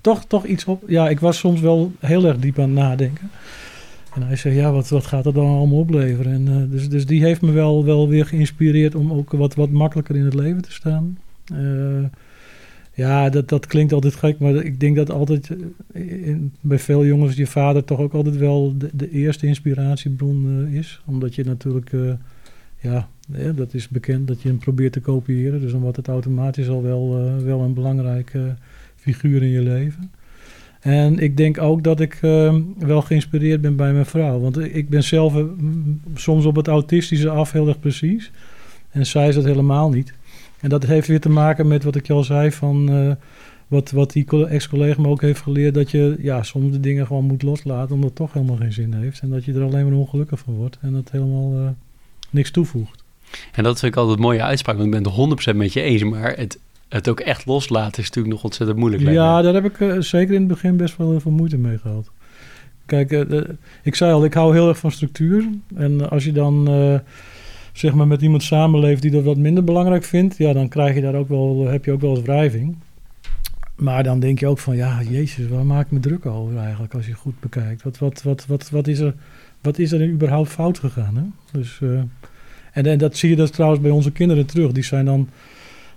[0.01, 0.83] toch, toch iets op.
[0.87, 3.29] Ja, ik was soms wel heel erg diep aan het nadenken.
[4.13, 6.33] En hij zei, ja, wat, wat gaat dat dan allemaal opleveren?
[6.33, 9.69] En, uh, dus, dus die heeft me wel, wel weer geïnspireerd om ook wat, wat
[9.69, 11.17] makkelijker in het leven te staan.
[11.53, 12.05] Uh,
[12.93, 15.49] ja, dat, dat klinkt altijd gek, maar ik denk dat altijd
[15.93, 21.01] eh, in, bij veel jongens je vader toch ook altijd wel de, eerste inspiratiebron is.
[21.05, 21.91] Omdat je natuurlijk
[22.79, 23.09] ja,
[23.55, 25.61] dat is bekend dat je hem probeert te kopiëren.
[25.61, 28.55] Dus dan wordt het automatisch al wel, wel een belangrijke
[28.95, 30.11] figuur in je leven.
[30.79, 34.39] En ik denk ook dat ik ehm, wel geïnspireerd ben bij mijn vrouw.
[34.39, 35.33] Want ik ben zelf
[36.13, 38.31] soms op het autistische af heel erg precies.
[38.89, 40.13] En zij is dat helemaal niet.
[40.59, 42.91] En dat heeft weer te maken met wat ik al zei van...
[42.91, 43.11] Uh,
[43.67, 45.73] wat, wat die ex-collega me ook heeft geleerd...
[45.73, 47.95] dat je ja, soms de dingen gewoon moet loslaten...
[47.95, 49.19] omdat het toch helemaal geen zin heeft.
[49.19, 50.77] En dat je er alleen maar ongelukkig van wordt.
[50.81, 51.69] En dat helemaal uh,
[52.29, 53.03] niks toevoegt.
[53.51, 54.75] En dat vind ik altijd een mooie uitspraak.
[54.75, 56.03] Want ik ben het 100% met je eens.
[56.03, 59.03] Maar het, het ook echt loslaten is natuurlijk nog ontzettend moeilijk.
[59.03, 61.77] Ja, daar heb ik uh, zeker in het begin best wel heel veel moeite mee
[61.77, 62.09] gehad.
[62.85, 63.11] Kijk,
[63.83, 65.47] ik zei al, ik hou heel erg van structuur.
[65.75, 66.67] En als je dan
[67.73, 71.01] zeg maar met iemand samenleeft die dat wat minder belangrijk vindt, ja, dan krijg je
[71.01, 72.75] daar ook wel, heb je ook wel eens wrijving.
[73.75, 76.93] Maar dan denk je ook van, ja, jezus, waar maak ik me druk over eigenlijk
[76.93, 77.83] als je goed bekijkt?
[77.83, 79.13] Wat, wat, wat, wat, wat, is, er,
[79.61, 81.15] wat is er überhaupt fout gegaan?
[81.15, 81.23] Hè?
[81.59, 81.79] Dus,
[82.73, 84.71] en, en dat zie je dus trouwens bij onze kinderen terug.
[84.71, 85.29] Die zijn dan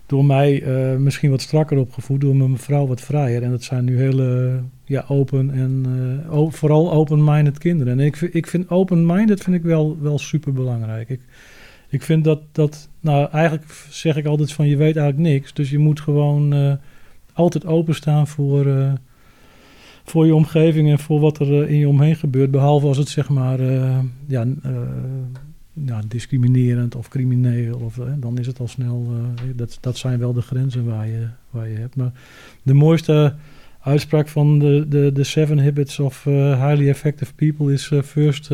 [0.07, 3.43] door mij uh, misschien wat strakker opgevoed, door mijn vrouw wat vrijer.
[3.43, 5.85] En dat zijn nu hele ja, open en
[6.33, 7.99] uh, vooral open-minded kinderen.
[7.99, 11.09] En ik, ik vind open-minded vind ik wel, wel super belangrijk.
[11.09, 11.21] Ik,
[11.89, 15.53] ik vind dat, dat, nou eigenlijk zeg ik altijd van je weet eigenlijk niks.
[15.53, 16.73] Dus je moet gewoon uh,
[17.33, 18.67] altijd openstaan voor,
[20.05, 22.51] voor je omgeving en voor wat er in je omheen gebeurt.
[22.51, 23.61] Behalve als het zeg maar
[24.27, 24.47] ja,
[25.73, 27.79] ja, discriminerend of crimineel.
[27.79, 29.13] Of, dan is het al snel,
[29.55, 31.97] dat, dat zijn wel de grenzen waar je, waar je hebt.
[31.97, 32.13] Maar
[32.63, 33.35] de mooiste
[33.81, 38.51] uitspraak van de, de, de Seven Habits of Highly Effective People is first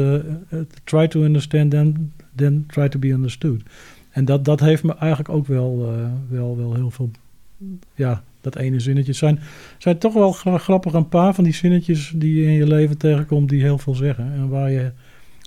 [0.85, 3.63] try to understand them then try to be understood.
[4.11, 5.95] En dat, dat heeft me eigenlijk ook wel,
[6.29, 7.11] wel, wel heel veel,
[7.95, 9.13] ja, dat ene zinnetje.
[9.13, 9.41] zijn,
[9.79, 13.49] zijn toch wel grappig een paar van die zinnetjes die je in je leven tegenkomt
[13.49, 14.33] die heel veel zeggen.
[14.33, 14.93] En waar je,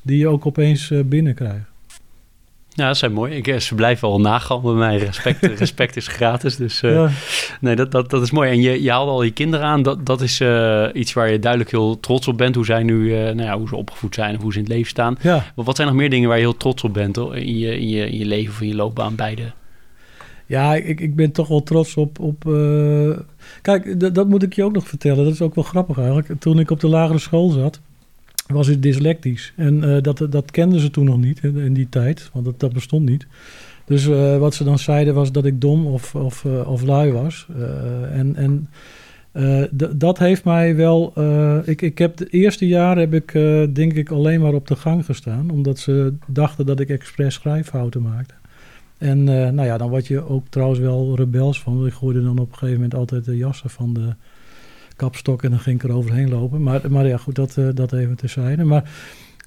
[0.01, 1.71] die je ook opeens uh, binnenkrijgt.
[2.73, 3.35] Ja, dat zijn mooi.
[3.35, 4.97] Ik, eh, ze blijven al nagaan bij mij.
[4.97, 6.55] Respect, respect is gratis.
[6.55, 7.11] Dus uh,
[7.59, 8.49] nee, dat, dat, dat is mooi.
[8.49, 9.81] En je, je haalde al je kinderen aan.
[9.81, 12.55] Dat, dat is uh, iets waar je duidelijk heel trots op bent.
[12.55, 14.73] Hoe zij nu, uh, nou ja, hoe ze opgevoed zijn of hoe ze in het
[14.73, 15.17] leven staan.
[15.21, 15.35] Ja.
[15.55, 17.79] Maar wat zijn nog meer dingen waar je heel trots op bent hoor, in, je,
[17.79, 19.51] in, je, in je leven of in je loopbaan, beide?
[20.45, 22.19] Ja, ik, ik ben toch wel trots op.
[22.19, 22.43] op
[23.61, 25.23] Kijk, dat moet ik je ook nog vertellen.
[25.23, 26.39] Dat is ook wel grappig eigenlijk.
[26.39, 27.81] Toen ik op de lagere school zat
[28.53, 29.53] was ik dyslectisch.
[29.55, 32.73] En uh, dat, dat kenden ze toen nog niet in die tijd, want dat, dat
[32.73, 33.27] bestond niet.
[33.85, 37.11] Dus uh, wat ze dan zeiden was dat ik dom of, of, uh, of lui
[37.11, 37.47] was.
[38.11, 38.69] en en
[39.91, 41.13] dat heeft mij wel.
[41.65, 43.31] ik, ik heb de eerste jaren heb ik
[43.75, 48.01] denk ik alleen maar op de gang gestaan, omdat ze dachten dat ik expres schrijffouten
[48.01, 48.33] maakte.
[48.97, 51.85] En nou ja, dan word je ook trouwens wel rebels van.
[51.85, 54.13] Ik gooide dan op een gegeven moment altijd de jassen van de
[55.01, 56.61] kapstok en dan ging ik er overheen lopen.
[56.61, 58.63] Maar, maar ja, goed, dat, uh, dat even terzijde.
[58.63, 58.91] Maar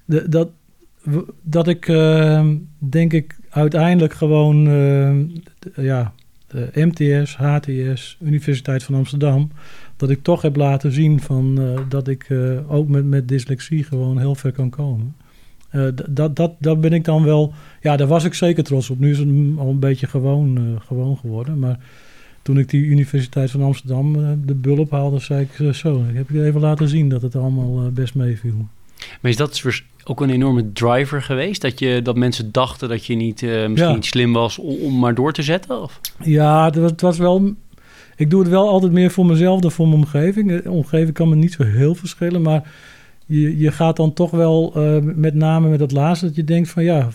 [0.05, 0.49] de, dat,
[1.41, 5.15] dat ik uh, denk ik uiteindelijk gewoon uh,
[5.75, 6.13] ja,
[6.73, 9.51] MTS, HTS, Universiteit van Amsterdam,
[9.97, 12.27] dat ik toch heb laten zien van, dat ik
[12.67, 15.15] ook met, met dyslexie gewoon heel ver kan komen.
[16.09, 18.99] dat, dat, dat ben ik dan wel, ja, daar was ik zeker trots op.
[18.99, 21.79] Nu is het al een beetje gewoon, gewoon geworden, maar
[22.45, 26.05] toen ik die Universiteit van Amsterdam uh, de bul ophaalde, zei ik uh, zo.
[26.09, 28.67] Ik heb je even laten zien dat het allemaal uh, best meeviel.
[29.21, 29.63] Maar is dat
[30.03, 31.61] ook een enorme driver geweest?
[31.61, 33.93] Dat, je, dat mensen dachten dat je niet misschien ja.
[33.93, 35.81] niet slim was om, om, maar door te zetten?
[35.81, 35.99] Of?
[36.23, 37.53] Ja, het was, het was, wel...
[38.15, 40.61] Ik doe het wel altijd meer voor mezelf dan voor mijn omgeving.
[40.63, 42.73] De omgeving kan me niet zo heel verschillen, maar...
[43.27, 46.83] Je, je gaat dan toch wel met name met dat laatste dat je denkt van
[46.83, 47.09] ja,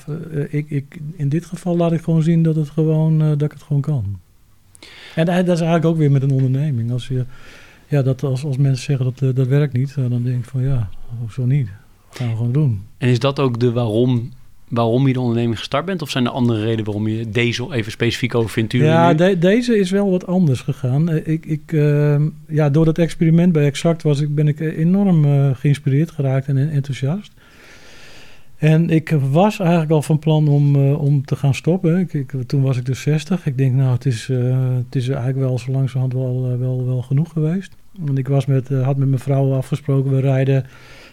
[0.49, 3.63] ik, ik, in dit geval laat ik gewoon zien dat, het gewoon, dat ik het
[3.63, 4.19] gewoon kan.
[5.15, 6.93] En dat is eigenlijk ook weer met een onderneming.
[6.93, 7.25] Als, je,
[7.89, 10.51] ja, dat als, als mensen zeggen dat eh, dat werkt niet, eh, dan denk ik
[10.51, 11.69] van ja, hoezo niet?
[12.09, 12.83] Dat gaan we gewoon doen.
[12.99, 14.31] En is dat ook de waarom,
[14.69, 16.03] waarom je de onderneming gestart bent?
[16.03, 18.73] Of zijn er andere redenen waarom je deze even specifiek over vindt?
[18.73, 21.09] Ja, de, deze is wel wat anders gegaan.
[21.09, 25.25] Eh, ik, ik, uh, ja, door dat experiment bij Exact was ik, ben ik enorm
[25.25, 27.33] uh, geïnspireerd geraakt en enthousiast.
[28.61, 32.09] En ik was eigenlijk al van plan om, uh, om te gaan stoppen.
[32.11, 33.47] Ik, toen was ik dus 60.
[33.47, 36.87] Ik denk, nou, het is, uh, het is eigenlijk wel zo langzamerhand wel, uh, wel,
[36.87, 37.73] wel genoeg geweest.
[38.07, 40.65] En ik was met, had met mijn vrouw afgesproken, we rijden,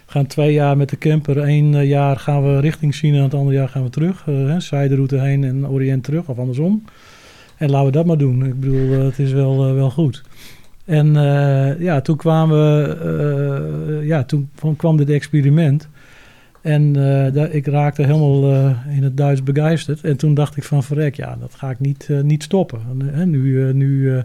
[0.06, 1.36] gaan twee jaar met de camper.
[1.36, 4.24] Eén jaar gaan we richting China het andere jaar gaan we terug.
[4.24, 6.84] Hè, zijderoute heen en Oriënt terug, of andersom.
[7.56, 8.44] En laten we dat maar doen.
[8.44, 10.22] Ik bedoel, het is wel, wel goed.
[10.84, 11.12] En
[11.78, 15.88] ja, toen kwamen we, ja, toen kwam dit experiment...
[16.68, 20.00] En uh, ik raakte helemaal uh, in het Duits begeisterd.
[20.00, 22.80] En toen dacht ik van verrek, ja, dat ga ik niet, uh, niet stoppen.
[23.12, 24.22] En, nu, nu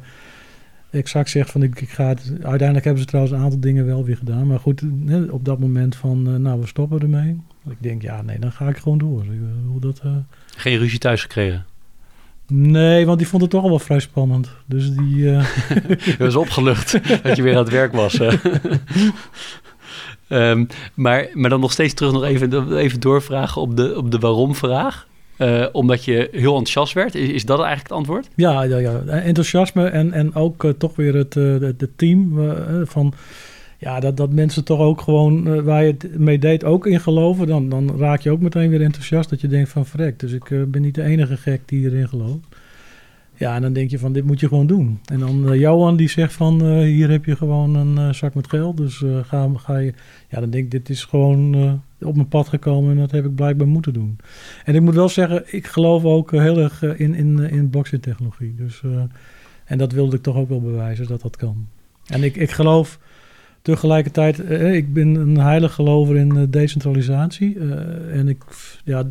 [0.90, 2.32] exact zegt van ik, ik ga het...
[2.42, 4.48] Uiteindelijk hebben ze trouwens een aantal dingen wel weer gedaan.
[4.48, 4.84] Maar goed,
[5.30, 7.40] op dat moment van nou, we stoppen ermee.
[7.70, 9.26] Ik denk, ja, nee, dan ga ik gewoon door.
[9.68, 10.02] Hoe dat,
[10.56, 11.66] Geen ruzie thuis gekregen?
[12.48, 14.50] Nee, want die vond het toch al wel vrij spannend.
[14.66, 15.38] Dus die...
[16.20, 16.92] Was opgelucht
[17.24, 18.20] dat je weer aan het werk was.
[20.34, 24.20] um, maar, maar dan nog steeds terug nog even, even doorvragen op de, op de
[24.20, 25.08] waarom-vraag.
[25.38, 27.16] Uh, omdat je heel enthousiast werd.
[27.16, 28.30] Is, is dat eigenlijk het antwoord?
[28.36, 29.02] Ja, ja, ja.
[29.06, 32.40] enthousiasme en, en ook uh, toch weer het, het team
[32.86, 33.14] van...
[33.78, 37.48] Ja, dat, dat mensen toch ook gewoon waar je het mee deed ook in geloven.
[37.48, 39.30] Dan, dan raak je ook meteen weer enthousiast.
[39.30, 42.48] Dat je denkt van vrek, dus ik ben niet de enige gek die erin gelooft.
[43.44, 45.00] Ja, en dan denk je van dit moet je gewoon doen.
[45.06, 48.34] En dan uh, Johan die zegt van uh, hier heb je gewoon een uh, zak
[48.34, 48.78] met geld.
[48.78, 49.94] Dus ga, ga je.
[50.30, 53.36] Ja, dan denk ik dit is gewoon op mijn pad gekomen en dat heb ik
[53.36, 54.18] blijkbaar moeten doen.
[54.66, 58.56] En ik moet wel zeggen, ik geloof ook heel erg in, in, in blockchain technologie.
[58.56, 58.82] Dus,
[59.66, 61.68] en dat wilde ik toch ook wel bewijzen dat dat kan.
[62.06, 63.00] En ik, ik geloof
[63.62, 67.60] tegelijkertijd, ik ben een heilig gelover in decentralisatie.
[68.12, 68.44] en ik,
[68.84, 69.06] ja,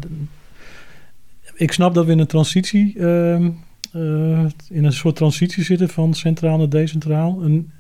[1.55, 3.51] ik snap dat we in een transitie ehm,
[3.97, 7.43] uh, in een soort transitie zitten van centraal naar decentraal.
[7.43, 7.73] En,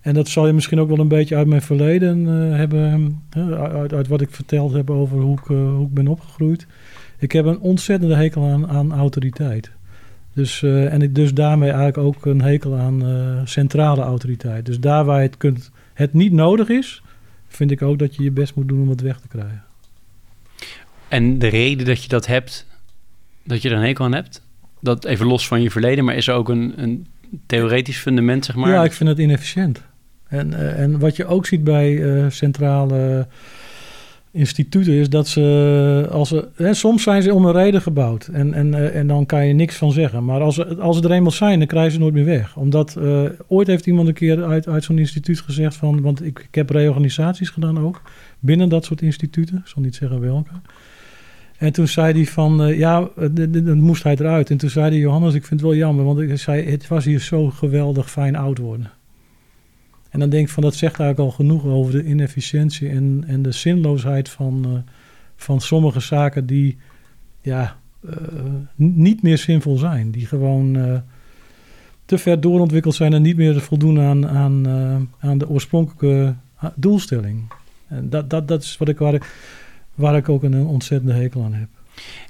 [0.00, 3.52] en dat zal je misschien ook wel een beetje uit mijn verleden uh, hebben, uh,
[3.62, 6.66] uit, uit, wat ik verteld heb over hoe ik, hoe ik ben opgegroeid.
[7.18, 9.70] Ik heb een ontzettende hekel aan, aan autoriteit.
[10.34, 13.02] Dus, en ik dus daarmee eigenlijk ook een hekel aan
[13.44, 14.66] centrale autoriteit.
[14.66, 17.02] Dus daar waar het, kunt, het niet nodig is,
[17.48, 19.62] vind ik ook dat je je best moet doen om het weg te krijgen.
[21.08, 22.66] En de reden dat je dat hebt,
[23.44, 24.42] dat je er een hekel aan hebt,
[24.80, 27.06] dat even los van je verleden, maar is er ook een, een
[27.46, 28.70] theoretisch fundament, zeg maar?
[28.70, 29.82] Ja, ik vind het inefficiënt.
[30.28, 33.26] En, uh, en wat je ook ziet bij uh, centrale
[34.32, 38.54] instituten is dat ze, als ze hè, soms zijn ze om een reden gebouwd en,
[38.54, 40.24] en, uh, en dan kan je niks van zeggen.
[40.24, 42.56] Maar als, ze, als er eenmaal zijn, dan krijgen ze nooit meer weg.
[42.56, 42.96] Omdat
[43.48, 46.70] ooit heeft iemand een keer uit, uit zo'n instituut gezegd van, want ik, ik heb
[46.70, 48.02] reorganisaties gedaan ook
[48.38, 50.50] binnen dat soort instituten, ik zal niet zeggen welke.
[51.60, 53.08] En toen zei hij van, uh, ja,
[53.50, 54.50] dan moest hij eruit.
[54.50, 57.04] En toen zei hij, Johannes, ik vind het wel jammer, want ik zei, het was
[57.04, 58.90] hier zo geweldig fijn oud worden.
[60.10, 63.42] En dan denk ik van, dat zegt eigenlijk al genoeg over de inefficiëntie en, en
[63.42, 64.72] de zinloosheid van, uh,
[65.36, 66.78] van sommige zaken die,
[67.40, 67.76] ja,
[68.76, 70.10] niet meer zinvol zijn.
[70.10, 71.02] Die gewoon
[72.04, 74.66] te ver doorontwikkeld zijn en niet meer voldoen aan, aan,
[75.18, 76.34] aan de oorspronkelijke
[76.74, 77.52] doelstelling.
[77.88, 79.24] En dat, dat, dat is wat ik, waar ik
[80.00, 81.68] waar ik ook een ontzettende hekel aan heb.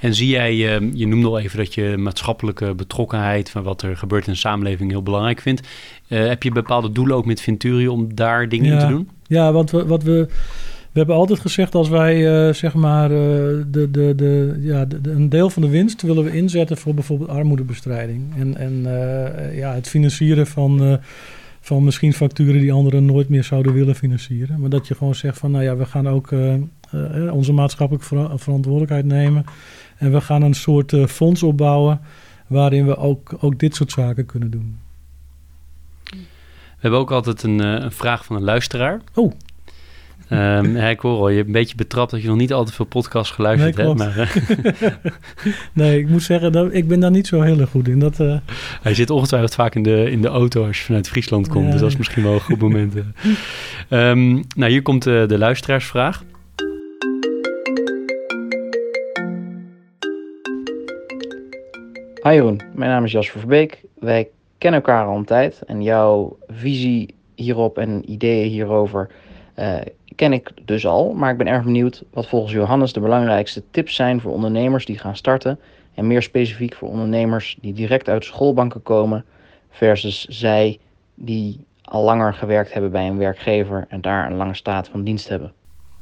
[0.00, 3.96] En zie jij, ehm, je noemde al even dat je maatschappelijke betrokkenheid van wat er
[3.96, 5.68] gebeurt in de samenleving heel belangrijk vindt.
[6.08, 9.08] Uh, heb je bepaalde doelen ook met Venturi om daar dingen in te doen?
[9.26, 10.26] Ja, want we, wat we,
[10.92, 13.16] we hebben altijd gezegd als wij uh, zeg maar uh,
[13.66, 17.30] de, de, de, ja, de, een deel van de winst willen we inzetten voor bijvoorbeeld
[17.30, 18.22] armoedebestrijding.
[18.38, 18.82] En, en
[19.54, 21.00] ja, het financieren van
[21.60, 24.60] van misschien facturen die anderen nooit meer zouden willen financieren.
[24.60, 26.54] Maar dat je gewoon zegt van, nou ja, we gaan ook uh,
[27.30, 29.44] onze maatschappelijke verantwoordelijkheid nemen.
[29.96, 32.00] En we gaan een soort uh, fonds opbouwen
[32.46, 34.78] waarin we ook, ook dit soort zaken kunnen doen.
[36.10, 39.00] We hebben ook altijd een, een vraag van een luisteraar.
[39.14, 39.32] Oh.
[40.32, 42.76] Um, ja, ik hoor al, je hebt een beetje betrapt dat je nog niet altijd
[42.76, 43.98] veel podcasts geluisterd nee, hebt.
[43.98, 44.42] Maar,
[45.72, 47.98] nee, ik moet zeggen, dat, ik ben daar niet zo heel erg goed in.
[47.98, 48.36] Dat, uh...
[48.82, 51.64] Hij zit ongetwijfeld vaak in de, in de auto als je vanuit Friesland komt.
[51.64, 51.70] Ja.
[51.70, 52.94] Dus dat is misschien wel een goed moment.
[53.88, 56.22] um, nou, hier komt de luisteraarsvraag.
[62.22, 63.84] Hi Jeroen, mijn naam is Jasper Verbeek.
[63.98, 64.28] Wij
[64.58, 69.10] kennen elkaar al een tijd en jouw visie hierop en ideeën hierover
[69.58, 69.76] uh,
[70.14, 71.12] ken ik dus al.
[71.12, 74.98] Maar ik ben erg benieuwd wat volgens Johannes de belangrijkste tips zijn voor ondernemers die
[74.98, 75.58] gaan starten.
[75.94, 79.24] En meer specifiek voor ondernemers die direct uit schoolbanken komen
[79.70, 80.78] versus zij
[81.14, 85.28] die al langer gewerkt hebben bij een werkgever en daar een lange staat van dienst
[85.28, 85.52] hebben.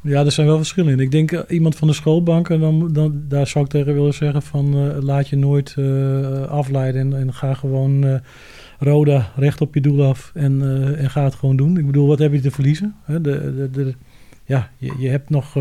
[0.08, 1.00] Ja, er zijn wel verschillen in.
[1.00, 4.42] Ik denk uh, iemand van de schoolbanken, dan, dan, daar zou ik tegen willen zeggen
[4.42, 8.20] van uh, laat je nooit uh, afleiden en, en, ga gewoon
[8.78, 10.62] Roda recht op je doel af en,
[10.98, 11.78] en ga het gewoon doen.
[11.78, 12.94] Ik bedoel, wat heb je te verliezen?
[13.04, 13.20] Hè?
[13.20, 13.94] De, de, de,
[14.44, 15.56] ja, je, je hebt nog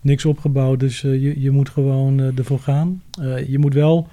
[0.00, 3.02] niks opgebouwd, dus je, je moet gewoon ervoor gaan.
[3.46, 4.08] je moet wel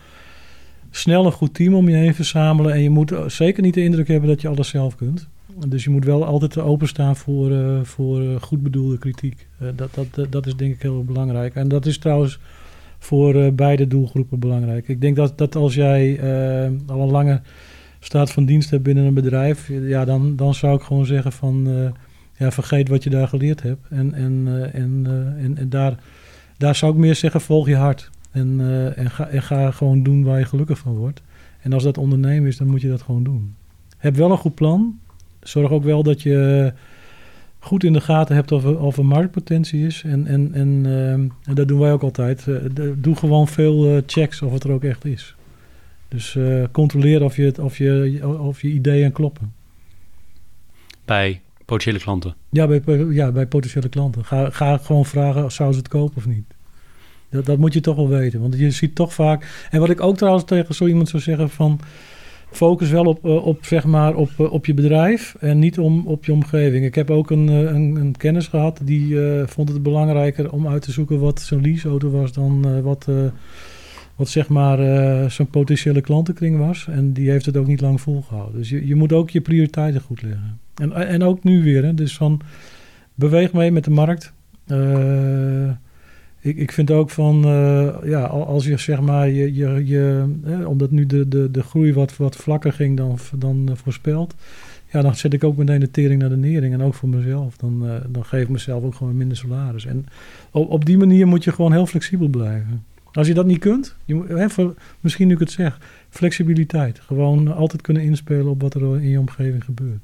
[0.91, 4.07] snel een goed team om je heen verzamelen en je moet zeker niet de indruk
[4.07, 5.27] hebben dat je alles zelf kunt.
[5.67, 9.47] Dus je moet wel altijd openstaan voor, uh, voor uh, goed bedoelde kritiek.
[9.61, 11.55] Uh, dat, dat, dat is denk ik heel belangrijk.
[11.55, 12.39] En dat is trouwens
[12.97, 14.87] voor beide doelgroepen belangrijk.
[14.87, 16.19] Ik denk dat, dat als jij
[16.87, 17.41] al een lange
[17.99, 21.67] staat van dienst hebt binnen een bedrijf, ja, dan, dan zou ik gewoon zeggen van
[22.37, 23.87] ja, vergeet wat je daar geleerd hebt.
[23.89, 25.05] En, en, en,
[25.37, 26.03] en, en, daar,
[26.57, 28.09] daar zou ik meer zeggen, volg je hart.
[28.31, 28.59] En,
[28.95, 31.21] en, ga, en ga gewoon doen waar je gelukkig van wordt.
[31.61, 33.55] En als dat ondernemen is, dan moet je dat gewoon doen.
[33.97, 34.99] Heb wel een goed plan
[35.43, 36.73] zorg ook wel dat je
[37.63, 40.03] goed in de gaten hebt of er, of er marktpotentie is.
[40.05, 42.47] En, en, en, eh, en dat doen wij ook altijd.
[42.47, 42.55] Eh,
[42.95, 45.35] doe gewoon veel eh, checks of het er ook echt is.
[46.07, 46.37] Dus
[46.71, 49.53] controleer of je, het, of, je, of je ideeën kloppen.
[51.05, 52.35] Bij potentiële klanten.
[52.49, 54.25] Ja, bij, ja, bij potentiële klanten.
[54.25, 56.45] Ga, ga gewoon vragen, zou ze het kopen of niet?
[57.29, 58.41] Dat, dat moet je toch wel weten.
[58.41, 59.67] Want je ziet toch vaak...
[59.71, 61.79] En wat ik ook trouwens tegen zo iemand zou zeggen van...
[62.55, 66.07] Focus wel op, eh, op, zeg maar, op, eh, op je bedrijf en niet om,
[66.07, 66.85] op je omgeving.
[66.85, 70.81] Ik heb ook een, eh, een, een kennis gehad die vond het belangrijker om uit
[70.81, 73.07] te zoeken wat zo'n leaseauto was dan wat,
[74.15, 76.87] wat zeg maar zo'n potentiële klantenkring was.
[76.89, 78.57] En die heeft het ook niet lang volgehouden.
[78.57, 80.59] Dus je, je moet ook je prioriteiten goed leggen.
[80.75, 81.83] En, en ook nu weer.
[81.83, 81.93] Hè?
[81.93, 82.41] Dus van
[83.15, 84.33] beweeg mee met de markt.
[86.43, 89.53] Ik, ik vind ook van, eh, ja, al- als je zeg maar, je,
[89.85, 93.75] je, hè, omdat nu de, de, de groei wat, wat vlakker ging dan, dan eh,
[93.75, 94.35] voorspeld.
[94.91, 96.73] Ja, dan zet ik ook meteen de tering naar de nering.
[96.73, 97.57] En ook voor mezelf.
[97.57, 99.85] Dan, eh, dan geef ik mezelf ook gewoon minder salaris.
[99.85, 100.05] En
[100.51, 102.83] op, op die manier moet je gewoon heel flexibel blijven.
[103.11, 105.79] Als je dat niet kunt, je misschien nu ik het zeg,
[106.09, 106.99] flexibiliteit.
[106.99, 110.03] Gewoon altijd kunnen inspelen op wat er in je omgeving gebeurt.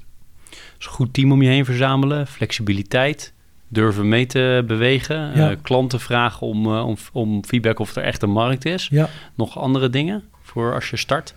[0.76, 3.32] Dus goed team om je heen verzamelen, flexibiliteit,
[3.72, 5.50] durven mee te bewegen, Ja.
[5.50, 8.88] eh, klanten vragen om, eh, om, om feedback of er echt een markt is.
[8.90, 11.34] Ja, Nog andere dingen voor als je start?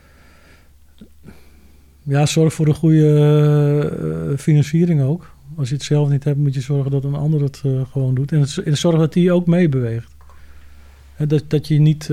[2.03, 5.31] ja zorg voor een goede eh, financiering ook.
[5.57, 7.61] Als je het zelf niet hebt, moet je zorgen dat een ander het
[7.91, 8.31] gewoon doet.
[8.31, 10.11] En, het, en zorg dat die ook meebeweegt.
[11.17, 12.05] Dat, dat je niet,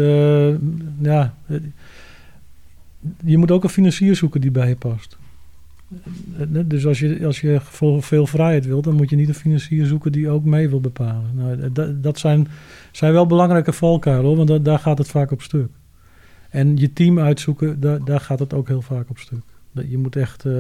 [1.03, 1.35] ja,
[3.25, 5.19] je moet ook een financier zoeken die bij je past.
[6.39, 7.59] Eh, Dus als je, als je
[8.01, 11.31] veel, vrijheid wilt, dan moet je niet een financier zoeken die ook mee wil bepalen.
[11.35, 12.49] Nou, dat, dat zijn,
[12.93, 15.69] zijn wel belangrijke valkuilen, hoor, want da- daar gaat het vaak op stuk.
[16.51, 19.43] En je team uitzoeken, daar, daar gaat het ook heel vaak op stuk.
[19.89, 20.53] Je moet echt, eh,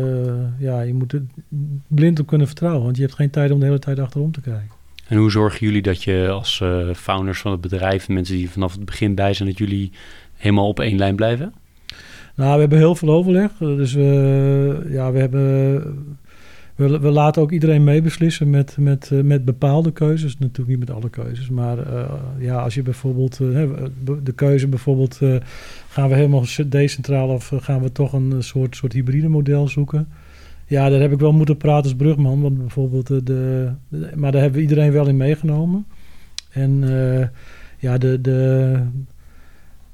[0.58, 1.22] ja, je moet er
[1.86, 4.40] blind op kunnen vertrouwen, want je hebt geen tijd om de hele tijd achterom te
[4.40, 4.70] kijken.
[5.08, 8.72] En hoe zorgen jullie dat je als eh, founders van het bedrijf, mensen die vanaf
[8.72, 9.92] het begin bij zijn, dat jullie
[10.34, 11.52] helemaal op één lijn blijven?
[12.34, 13.50] Nou, we hebben heel veel overleg.
[13.60, 15.82] Eh, Dus we, ja, we hebben.
[16.74, 20.38] We, we laten ook iedereen meebeslissen met, met, eh, met bepaalde keuzes.
[20.38, 21.48] Natuurlijk niet met alle keuzes.
[21.48, 23.38] Maar eh, ja, als je bijvoorbeeld.
[24.22, 25.20] de keuze bijvoorbeeld.
[25.88, 30.08] gaan we helemaal decentraal of gaan we toch een soort, soort hybride model zoeken?
[30.66, 32.40] Ja, daar heb ik wel moeten praten als brugman.
[32.40, 33.26] Want bijvoorbeeld.
[33.26, 33.68] de,
[34.14, 35.86] maar daar hebben we iedereen wel in meegenomen.
[36.50, 36.84] En
[37.78, 38.20] ja, de.
[38.20, 38.78] de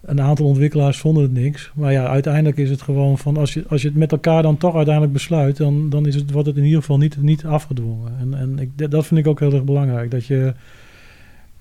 [0.06, 1.72] een aantal ontwikkelaars vonden het niks.
[1.74, 4.56] Maar ja, uiteindelijk is het gewoon van als je, als je het met elkaar dan
[4.56, 8.12] toch uiteindelijk besluit, dan, dan is het, wordt het in ieder geval niet, niet afgedwongen.
[8.18, 10.10] En, en ik, dat vind ik ook heel erg belangrijk.
[10.10, 10.54] Dat je,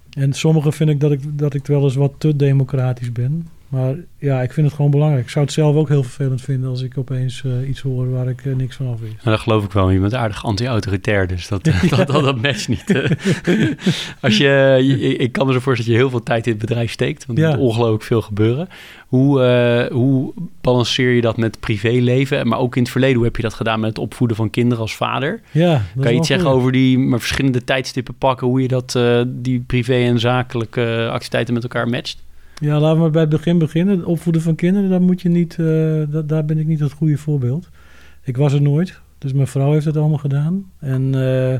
[0.10, 3.48] en sommigen vind ik dat ik, dat ik wel eens wat te democratisch ben.
[3.76, 5.24] Maar ja, ik vind het gewoon belangrijk.
[5.24, 8.28] Ik zou het zelf ook heel vervelend vinden als ik opeens eh, iets hoor waar
[8.28, 9.14] ik eh, niks van af wist.
[9.14, 9.90] Nou, dat geloof ik wel.
[9.90, 12.90] Je bent aardig anti-autoritair, dus dat, dat, dat, dat matcht niet.
[12.92, 13.12] eh.
[14.22, 16.62] Als je, je- ik kan me zo voorstellen dat je heel veel tijd in het
[16.62, 17.26] bedrijf steekt.
[17.26, 17.52] Want er Ja.
[17.56, 18.68] moet ongelooflijk veel gebeuren.
[19.08, 22.48] Hoe, eh, hoe balanceer je dat met privéleven?
[22.48, 24.82] Maar ook in het verleden, hoe heb je dat gedaan met het opvoeden van kinderen
[24.82, 25.42] als vader?
[25.52, 26.56] Ja, kan je iets zeggen goed.
[26.58, 28.48] over die maar verschillende tijdstippen pakken?
[28.48, 32.24] Hoe je dat, eh, die privé- en zakelijke activiteiten met elkaar matcht?
[32.62, 33.98] Ja, laten we bij het begin beginnen.
[33.98, 35.66] Het opvoeden van kinderen, daar, moet je niet, eh,
[36.10, 37.70] da- daar ben ik niet het goede voorbeeld.
[38.24, 40.72] Ik was er nooit, dus mijn vrouw heeft het allemaal gedaan.
[40.80, 41.52] En eh,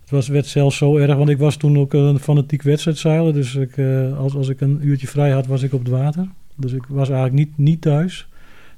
[0.00, 3.32] het was, werd zelfs zo erg, want ik was toen ook een fanatiek wedstrijdzeiler.
[3.34, 6.28] Dus ik, eh, als, als ik een uurtje vrij had, was ik op het water.
[6.56, 8.28] Dus ik was eigenlijk niet, niet thuis.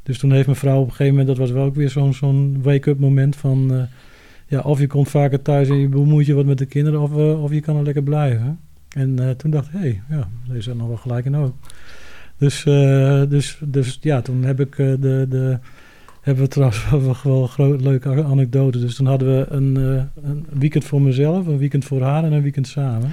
[0.03, 2.15] Dus toen heeft mijn vrouw op een gegeven moment, dat was wel ook weer zo'n
[2.15, 3.87] zo'n wake-up moment van...
[4.47, 7.13] ja, of je komt vaker thuis en je bemoeit je wat met de kinderen, of,
[7.43, 8.59] of je kan er lekker blijven.
[8.97, 11.55] En eh, toen dacht ik, hé, hey, ja, deze is nog wel gelijk in ook.
[12.37, 15.59] Dus, eh, dus, dus ja, toen heb ik eh, de, de,
[16.21, 16.91] hebben we trouwens
[17.23, 18.81] wel, een gro- leuke anekdote.
[18.81, 19.77] Dus toen hadden we een,
[20.23, 23.13] een weekend voor mezelf, een weekend voor haar en een weekend samen.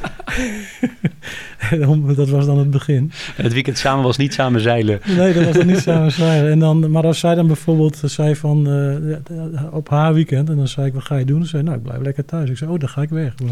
[2.16, 3.10] Dat was dan het begin.
[3.34, 5.00] Het weekend samen was niet samen zeilen.
[5.16, 6.50] Nee, dat was dan niet samen zeilen.
[6.50, 10.56] En dan, maar als zij dan bijvoorbeeld zei van eh, ja, op haar weekend, en
[10.56, 11.38] dan zei ik, wat ga je doen?
[11.38, 12.50] Dan zei ze, nou, ik blijf lekker thuis.
[12.50, 13.34] Ik zei, oh, dan ga ik weg.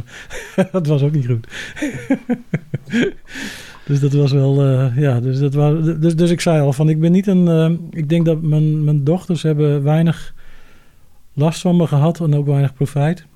[0.56, 1.46] Maar dat was ook niet goed.
[3.86, 6.88] dus dat was wel, eh, ja, dus, dat was, dus, dus ik zei al van,
[6.88, 10.34] ik ben niet een, eh, ik denk dat mijn, mijn dochters hebben weinig
[11.32, 13.26] last van me gehad en ook weinig profijt.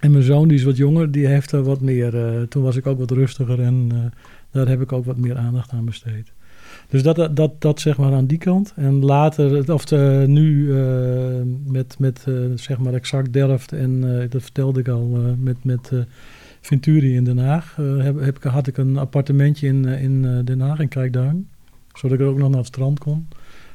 [0.00, 2.76] En mijn zoon, die is wat jonger, die heeft er wat meer, eh, toen was
[2.76, 3.98] ik ook wat rustiger en eh,
[4.50, 6.32] daar heb ik ook wat meer aandacht aan besteed.
[6.88, 8.72] Dus dat, dat, dat, zeg maar aan die kant.
[8.76, 11.40] En later, of de, nu eh,
[11.72, 15.64] met, met eh, zeg maar exact Delft en eh, dat vertelde ik al eh, met,
[15.64, 15.98] met eh,
[16.60, 17.76] Venturi in Den Haag.
[17.78, 21.48] eh, heb, heb, had ik een appartementje in, eh, in eh, Den Haag, in Kijkduin.
[21.94, 23.28] Zodat ik er ook nog naar het strand kon.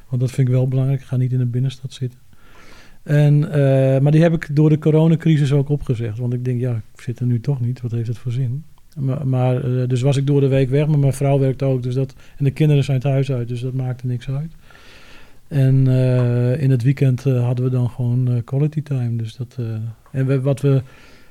[0.08, 1.00] Want dat vind ik wel belangrijk.
[1.00, 2.18] Ik ga niet in de binnenstad zitten.
[3.06, 6.18] En, eh, maar die heb ik door de coronacrisis ook opgezegd.
[6.18, 7.80] Want ik denk, ja, ik zit er nu toch niet.
[7.80, 8.64] Wat heeft het voor zin?
[8.96, 11.82] Maar, maar eh, dus was ik door de week weg, maar mijn vrouw werkt ook.
[11.82, 14.52] Dus dat, en de kinderen zijn het huis uit, dus dat maakte niks uit.
[15.48, 19.16] En eh, in het weekend hadden we dan gewoon quality time.
[19.16, 19.58] Dus dat,
[20.12, 20.82] en wat we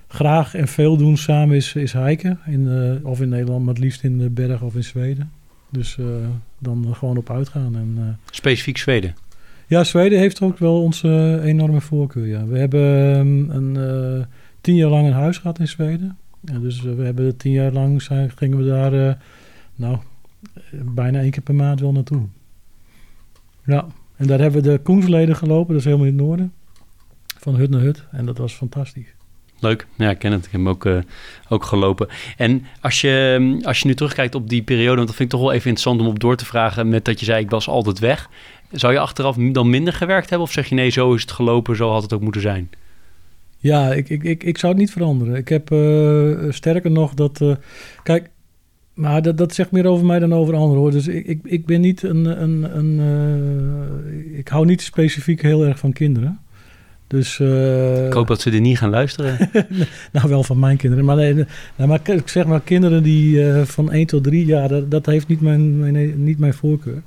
[0.08, 2.40] graag en veel doen samen is, is hiken.
[2.46, 5.32] In, of in Nederland, maar het liefst in de berg of in Zweden.
[5.70, 5.98] Dus
[6.60, 7.76] dan gewoon op uitgaan.
[7.76, 9.16] En, Specifiek Zweden?
[9.68, 12.28] Ja, Zweden heeft ook wel onze enorme voorkeur.
[12.28, 12.46] Ja.
[12.46, 13.76] We hebben um, een,
[14.18, 14.26] uh,
[14.62, 16.18] tien jaar lang een huis gehad in Zweden.
[16.42, 19.14] Ja, dus we hebben tien jaar lang zijn, gingen we daar uh,
[19.76, 19.98] nou,
[20.72, 22.22] bijna één keer per maand wel naartoe.
[23.66, 26.54] Ja, en daar hebben we de Koensleden gelopen, dat is helemaal in het noorden.
[27.40, 28.04] Van hut naar hut.
[28.12, 29.14] En dat was fantastisch.
[29.60, 30.46] Leuk, ja, ik ken het.
[30.46, 30.90] Ik heb hem ook,
[31.50, 32.08] ook gelopen.
[32.38, 35.46] En als je, als je nu terugkijkt op die periode, want dat vind ik toch
[35.46, 38.00] wel even interessant om op door te vragen, met dat je zei, ik was altijd
[38.00, 38.30] weg.
[38.72, 40.48] Zou je achteraf dan minder gewerkt hebben?
[40.48, 42.70] Of zeg je nee, zo is het gelopen, zo had het ook moeten zijn?
[43.58, 45.36] Ja, ik, ik, ik, ik zou het niet veranderen.
[45.36, 47.40] Ik heb uh, sterker nog dat.
[47.42, 47.56] Uh,
[48.04, 48.30] kijk,
[48.94, 50.92] maar dat, dat zegt meer over mij dan over anderen hoor.
[50.92, 52.42] Dus ik, ik, ik ben niet een.
[52.42, 56.40] een, een uh, ik hou niet specifiek heel erg van kinderen.
[57.08, 59.50] Dus, ik hoop dat ze er niet gaan luisteren.
[60.14, 61.06] nou, wel van mijn kinderen.
[61.06, 61.34] Maar, nee,
[61.76, 65.28] nou, maar ik zeg maar, kinderen die van 1 tot 3 jaar, dat, dat heeft
[65.28, 67.02] niet mijn, mijn, niet mijn voorkeur.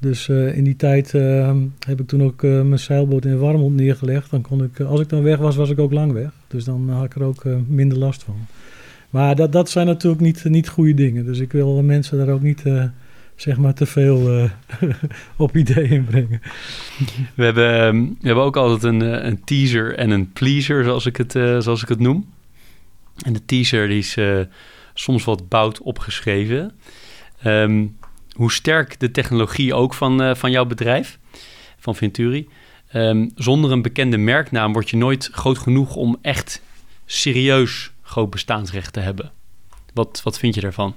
[0.00, 3.76] Dus uh, in die tijd uh, heb ik toen ook uh, mijn zeilboot in Warmond
[3.76, 4.30] neergelegd.
[4.30, 6.30] Dan kon ik, als ik dan weg was, was ik ook lang weg.
[6.48, 8.46] Dus dan had ik er ook minder last van.
[9.10, 11.24] Maar dat, dat zijn natuurlijk niet, niet goede dingen.
[11.24, 12.62] Dus ik wil mensen daar ook niet
[13.36, 14.48] zeg maar te veel
[15.36, 16.40] op ideeën brengen.
[17.34, 21.16] We hebben, ehm, we hebben ook altijd een, een teaser en een pleaser, zoals ik
[21.16, 22.28] het, zoals ik het noem.
[23.24, 24.16] En de teaser die is
[24.94, 26.72] soms wat bout opgeschreven.
[27.44, 27.96] Um,
[28.32, 31.18] hoe sterk de technologie ook van, uh, van jouw bedrijf,
[31.78, 32.48] van Venturi.
[32.94, 36.62] Um, zonder een bekende merknaam word je nooit groot genoeg om echt
[37.04, 39.30] serieus groot bestaansrecht te hebben.
[39.94, 40.94] Wat, wat vind je daarvan?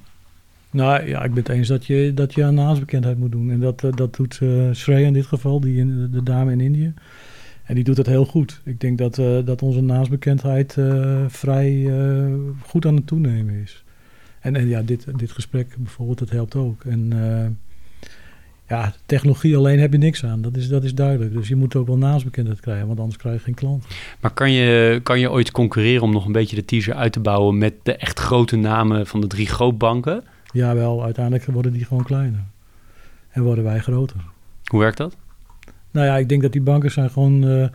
[0.70, 3.52] Nou ja, ik ben het eens dat je, dat je aan naamsbekendheid moet doen.
[3.52, 6.94] En dat, uh, dat doet uh, in dit geval, die de dame in Indië.
[7.64, 8.62] En die doet het heel goed.
[8.64, 9.16] Ik denk dat,
[9.46, 10.78] dat onze naamsbekendheid
[11.28, 11.92] vrij
[12.66, 13.83] goed aan het toenemen is.
[14.44, 16.84] En, en ja, dit, dit gesprek bijvoorbeeld, dat helpt ook.
[16.84, 17.46] En uh,
[18.68, 20.42] ja, technologie alleen heb je niks aan.
[20.42, 21.34] Dat is, dat is duidelijk.
[21.34, 23.86] Dus je moet ook wel naamsbekendheid krijgen, want anders krijg je geen klant.
[24.20, 27.20] Maar kan je, kan je ooit concurreren om nog een beetje de teaser uit te
[27.20, 30.24] bouwen met de echt grote namen van de drie grootbanken?
[30.52, 31.04] Ja, wel.
[31.04, 32.44] Uiteindelijk worden die gewoon kleiner.
[33.30, 34.18] En worden wij groter.
[34.66, 35.16] Hoe werkt dat?
[35.92, 37.44] Nou ja, ik denk dat die banken zijn gewoon...
[37.44, 37.68] Uh,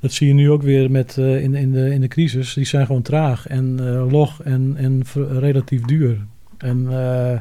[0.00, 2.54] dat zie je nu ook weer met, uh, in, in, de, in de crisis.
[2.54, 5.02] Die zijn gewoon traag en uh, log en, en
[5.38, 6.18] relatief duur.
[6.58, 7.38] En uh,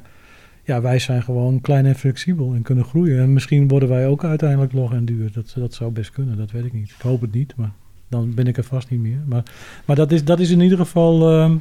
[0.64, 3.20] ja, wij zijn gewoon klein en flexibel en kunnen groeien.
[3.20, 5.32] En misschien worden wij ook uiteindelijk log en duur.
[5.32, 6.90] Dat, dat zou best kunnen, dat weet ik niet.
[6.90, 7.72] Ik hoop het niet, maar
[8.08, 9.20] dan ben ik er vast niet meer.
[9.26, 9.44] Maar,
[9.86, 11.32] maar dat, is, dat is in ieder geval...
[11.32, 11.56] Ehm,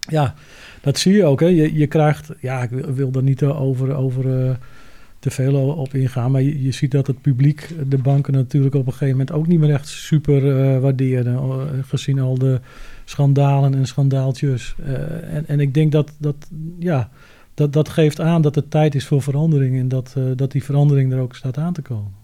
[0.00, 0.34] ja,
[0.80, 1.40] dat zie je ook.
[1.40, 1.46] Hè.
[1.46, 2.30] Je, je krijgt...
[2.40, 3.94] Ja, ik wil, wil niet over...
[3.94, 4.58] over
[5.20, 6.30] te veel op ingaan.
[6.30, 9.46] Maar je, je, ziet dat het publiek de banken natuurlijk op een gegeven moment ook
[9.46, 11.32] niet meer echt super uh, waarderen.
[11.32, 12.60] Uh, gezien al de
[13.04, 14.74] schandalen en schandaaltjes.
[14.86, 17.10] Uh, en, en ik denk dat dat, ja,
[17.54, 19.78] dat dat geeft aan dat het tijd is voor verandering.
[19.78, 22.18] En dat, dat die verandering er ook staat aan te komen.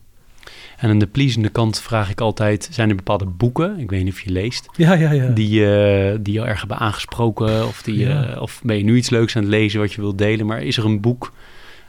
[0.76, 4.12] En aan de pleasende kant vraag ik altijd: zijn er bepaalde boeken, ik weet niet
[4.12, 5.28] of je leest, ja, ja, ja.
[5.28, 7.66] die, uh, die jou erg hebben aangesproken?
[7.66, 10.18] Of, die, uh, of ben je nu iets leuks aan het lezen wat je wilt
[10.18, 10.46] delen?
[10.46, 11.32] Maar is er een boek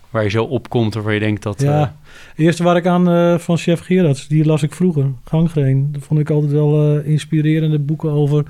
[0.09, 1.61] waar je zo opkomt of waar je denkt dat...
[1.61, 2.45] Ja, uh...
[2.45, 5.91] eerste waar ik aan uh, van chef Gerards, die las ik vroeger, Gangreen.
[5.91, 8.45] Dat vond ik altijd wel uh, inspirerende boeken over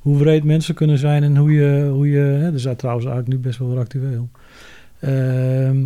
[0.00, 1.88] hoe wreed mensen kunnen zijn en hoe je...
[1.92, 4.28] Hoe je hè, dat is trouwens eigenlijk nu best wel actueel.
[4.98, 5.78] Ehm,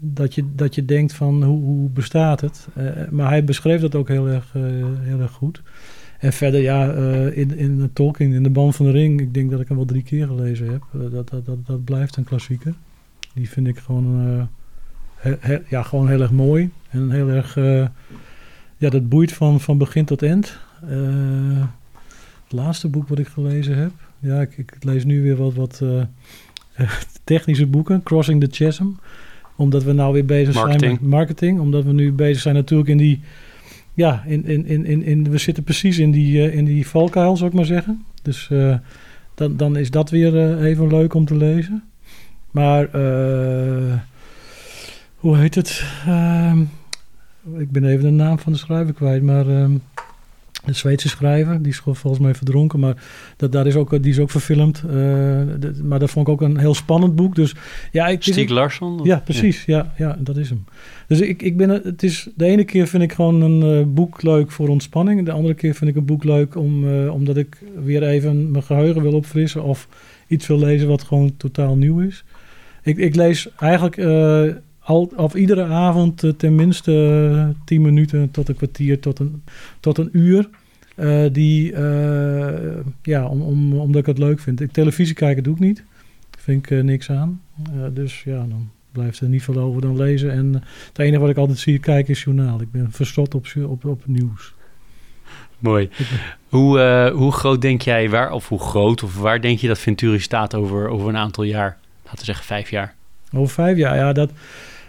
[0.00, 2.68] dat, je, dat je denkt van hoe, hoe bestaat het?
[3.10, 4.52] maar hij beschreef dat ook heel erg,
[5.00, 5.62] heel erg goed.
[6.18, 6.92] En verder, ja,
[7.30, 9.86] in, in Tolkien, in de Band van de Ring, ik denk dat ik hem wel
[9.86, 10.82] drie keer gelezen heb.
[10.92, 12.74] dat, dat, dat, dat blijft een klassieker.
[13.34, 14.42] Die vind ik gewoon, uh,
[15.14, 16.70] he, he, ja, gewoon heel erg mooi.
[16.90, 17.86] En heel erg, uh,
[18.76, 20.58] ja, dat boeit van, van begin tot eind.
[20.90, 21.66] Uh,
[22.42, 23.90] het laatste boek wat ik gelezen heb.
[24.18, 25.82] Ja, ik, ik lees nu weer wat, wat
[27.24, 28.02] technische boeken.
[28.02, 28.86] Crossing the Chasm.
[29.56, 30.80] Omdat we nou weer bezig marketing.
[30.80, 31.60] zijn met marketing.
[31.60, 33.20] Omdat we nu bezig zijn natuurlijk in die...
[33.94, 37.50] Ja, in, in, in, in, in, we zitten precies in die, in die valkuil, zou
[37.50, 38.04] ik maar zeggen.
[38.22, 38.50] Dus
[39.34, 41.82] dan, dan is dat weer even leuk om te lezen.
[42.54, 43.94] Maar uh,
[45.16, 45.84] hoe heet het?
[46.08, 46.52] Uh,
[47.58, 49.60] ik ben even de naam van de schrijver kwijt, maar uh,
[50.64, 53.02] Een Zweedse schrijver, die is volgens mij verdronken, maar
[53.36, 54.82] dat, daar is ook, die is ook verfilmd.
[55.82, 57.34] maar dat vond ik ook een heel spannend boek.
[57.34, 57.54] Dus,
[57.92, 59.00] ja, ik, Stieg Larsson?
[59.02, 59.64] Ja, precies.
[59.64, 59.92] Ja.
[59.96, 60.16] ja.
[60.20, 60.64] dat is hem.
[61.06, 64.50] Dus ik, ik ben, het is, de ene keer vind ik gewoon een boek leuk
[64.50, 65.24] voor ontspanning.
[65.24, 69.02] De andere keer vind ik een boek leuk om, omdat ik weer even mijn geheugen
[69.02, 69.62] wil opfrissen.
[69.62, 69.88] Of
[70.26, 72.24] iets wil lezen wat gewoon totaal nieuw is.
[72.84, 76.92] Ik, ik lees eigenlijk uh, al, of iedere avond uh, tenminste
[77.32, 79.42] uh, tien minuten tot een kwartier tot een,
[79.80, 80.48] tot een uur.
[81.32, 81.72] die,
[83.02, 84.60] ja, om, om, omdat ik het leuk vind.
[84.60, 85.84] Ik, televisie kijken doe ik niet.
[86.38, 87.40] Vind ik niks aan.
[87.92, 90.30] dus ja, dan blijft er niet veel over dan lezen.
[90.30, 92.60] En het enige wat ik altijd zie kijken is journaal.
[92.60, 94.54] Ik ben verstopt op, op, op nieuws.
[95.58, 95.88] Mooi.
[96.48, 99.78] Hoe, uh, hoe groot denk jij, waar, of hoe groot, of waar denk je dat
[99.78, 101.78] Venturi staat over, over een aantal jaar?
[102.14, 102.94] Laten zeggen vijf jaar.
[103.32, 104.12] Over vijf jaar, ja.
[104.12, 104.30] Dat,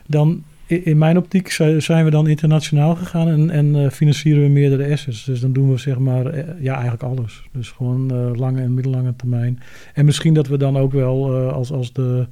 [0.07, 4.91] dan, in mijn optiek zijn we dan internationaal gegaan en, en uh, financieren we meerdere
[4.91, 5.23] assets.
[5.23, 7.43] Dus dan doen we zeg maar, uh, ja, eigenlijk alles.
[7.51, 9.59] Dus gewoon lange en middellange termijn.
[9.93, 12.27] En misschien dat we dan ook wel, als, als de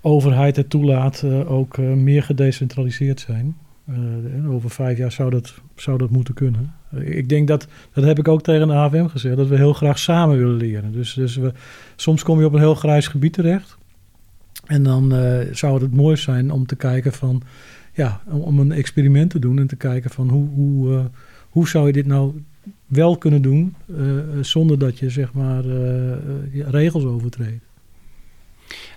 [0.00, 3.56] overheid het toelaat, ook meer gedecentraliseerd zijn.
[4.48, 6.74] over vijf jaar zou dat, zou dat moeten kunnen.
[6.96, 9.98] Ik denk dat, dat heb ik ook tegen de AFM gezegd, dat we heel graag
[9.98, 10.92] samen willen leren.
[10.92, 11.52] Dus, dus we,
[11.96, 13.80] soms kom je op een heel grijs gebied terecht.
[14.66, 17.42] En dan uh, zou het mooi zijn om te kijken van,
[17.94, 21.04] ja, om een experiment te doen en te kijken van hoe, hoe, uh,
[21.48, 22.42] hoe zou je dit nou
[22.86, 25.64] wel kunnen doen uh, zonder dat je zeg maar
[26.52, 27.64] regels overtreedt.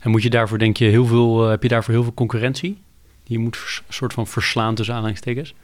[0.02, 2.78] En moet je daarvoor, denk je, heel veel, heb je daarvoor heel veel concurrentie?
[3.24, 5.56] Die je moet een soort van verslaan tussen aanhalingstekens?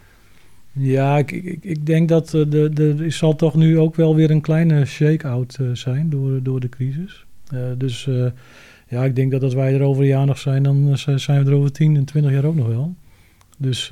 [0.72, 4.32] Ja, ik, ik, ik denk dat de, de, er zal toch nu ook wel weer
[4.32, 7.26] een kleine shake-out zijn door, door de crisis.
[7.78, 8.10] Dus
[8.92, 11.52] ja, ik denk dat als wij er over een jaar nog zijn, dan zijn we
[11.52, 12.96] er over 10 en 20 jaar ook nog wel.
[13.58, 13.92] Dus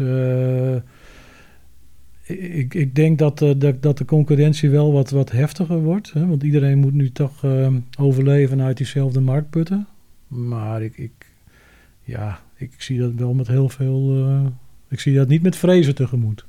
[2.23, 6.13] ik, ik denk dat, dat, dat de concurrentie wel wat, wat heftiger wordt.
[6.13, 6.27] Hè?
[6.27, 7.45] Want iedereen moet nu toch
[7.99, 9.87] overleven uit diezelfde marktputten.
[10.27, 11.25] Maar ik, ik,
[12.03, 14.27] ja, ik zie dat wel met heel veel...
[14.87, 16.45] ik zie dat niet met vrezen tegemoet.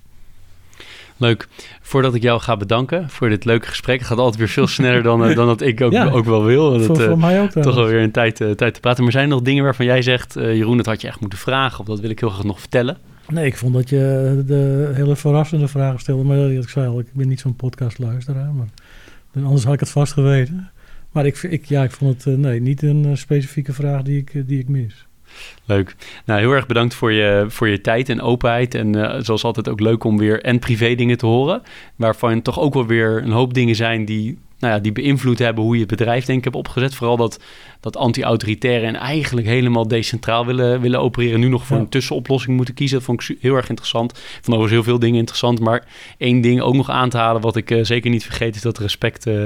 [1.21, 1.49] Leuk.
[1.81, 3.99] Voordat ik jou ga bedanken voor dit leuke gesprek.
[3.99, 6.71] Het gaat altijd weer veel sneller dan, uh, dan dat ik ook, ook wel wil.
[6.71, 9.03] Dat, voor, voor uh, mij ook Toch alweer een tijd, uh, tijd te praten.
[9.03, 10.35] Maar zijn er nog dingen waarvan jij zegt...
[10.35, 11.81] Jeroen, dat had je echt moeten vragen.
[11.81, 12.99] Of dat wil ik heel graag nog vertellen?
[13.29, 16.25] Nee, ik vond dat je de hele verrassende vragen stelde.
[16.25, 18.53] Maar ik zei al, ik ben niet zo'n podcastluisteraar.
[18.53, 18.69] Maar
[19.45, 20.71] anders had ik het vast geweten.
[21.13, 24.59] Maar ik, ik, ja, ik vond het nee, niet een specifieke vraag die ik, die
[24.59, 25.07] ik mis.
[25.65, 25.97] Leuk.
[26.25, 28.75] Nou, heel erg bedankt voor je, voor je tijd en openheid.
[28.75, 31.63] En uh, zoals altijd ook leuk om weer en privé dingen te horen.
[31.97, 35.65] Waarvan toch ook wel weer een hoop dingen zijn die nou ja, die beïnvloed hebben
[35.65, 36.95] hoe je het bedrijf denk ik hebt opgezet.
[36.95, 37.41] Vooral dat,
[37.81, 41.41] dat anti-autoritaire en eigenlijk helemaal decentraal willen, willen opereren.
[41.41, 42.97] Nu nog voor een tussenoplossing moeten kiezen.
[42.97, 44.11] Dat vond ik heel erg interessant.
[44.11, 45.61] Ik vond overigens heel veel dingen interessant.
[45.61, 45.87] Maar
[46.19, 48.79] één ding ook nog aan te halen wat ik uh, zeker niet vergeet is dat
[48.79, 49.43] respect uh,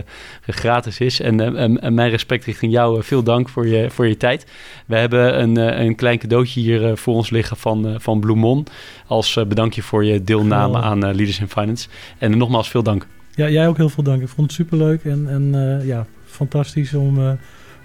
[0.46, 1.20] gratis is.
[1.20, 3.02] En, uh, en, mijn respect richting jou.
[3.02, 4.46] veel dank voor je, voor je tijd.
[4.86, 8.66] We hebben een, een klein cadeautje hier voor ons liggen van, van Bloemon.
[9.06, 11.88] Als bedankje voor je deelname aan Leaders in Finance.
[12.18, 13.06] En nogmaals veel dank.
[13.34, 14.22] Ja, jij ook heel veel dank.
[14.22, 17.32] Ik vond het superleuk en, en uh, ja, fantastisch om, uh,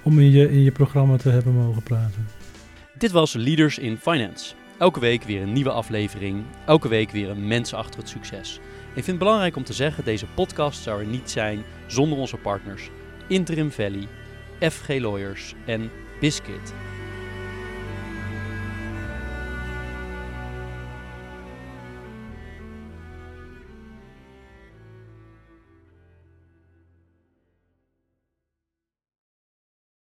[0.04, 2.28] om in, je, in je programma te hebben mogen praten.
[2.98, 4.54] Dit was Leaders in Finance.
[4.78, 6.44] Elke week weer een nieuwe aflevering.
[6.66, 8.60] Elke week weer een mens achter het succes.
[8.88, 12.38] Ik vind het belangrijk om te zeggen, deze podcast zou er niet zijn zonder onze
[12.38, 12.90] partners.
[13.28, 14.08] Interim Valley,
[14.60, 15.90] FG Lawyers en
[16.20, 16.74] Biscuit.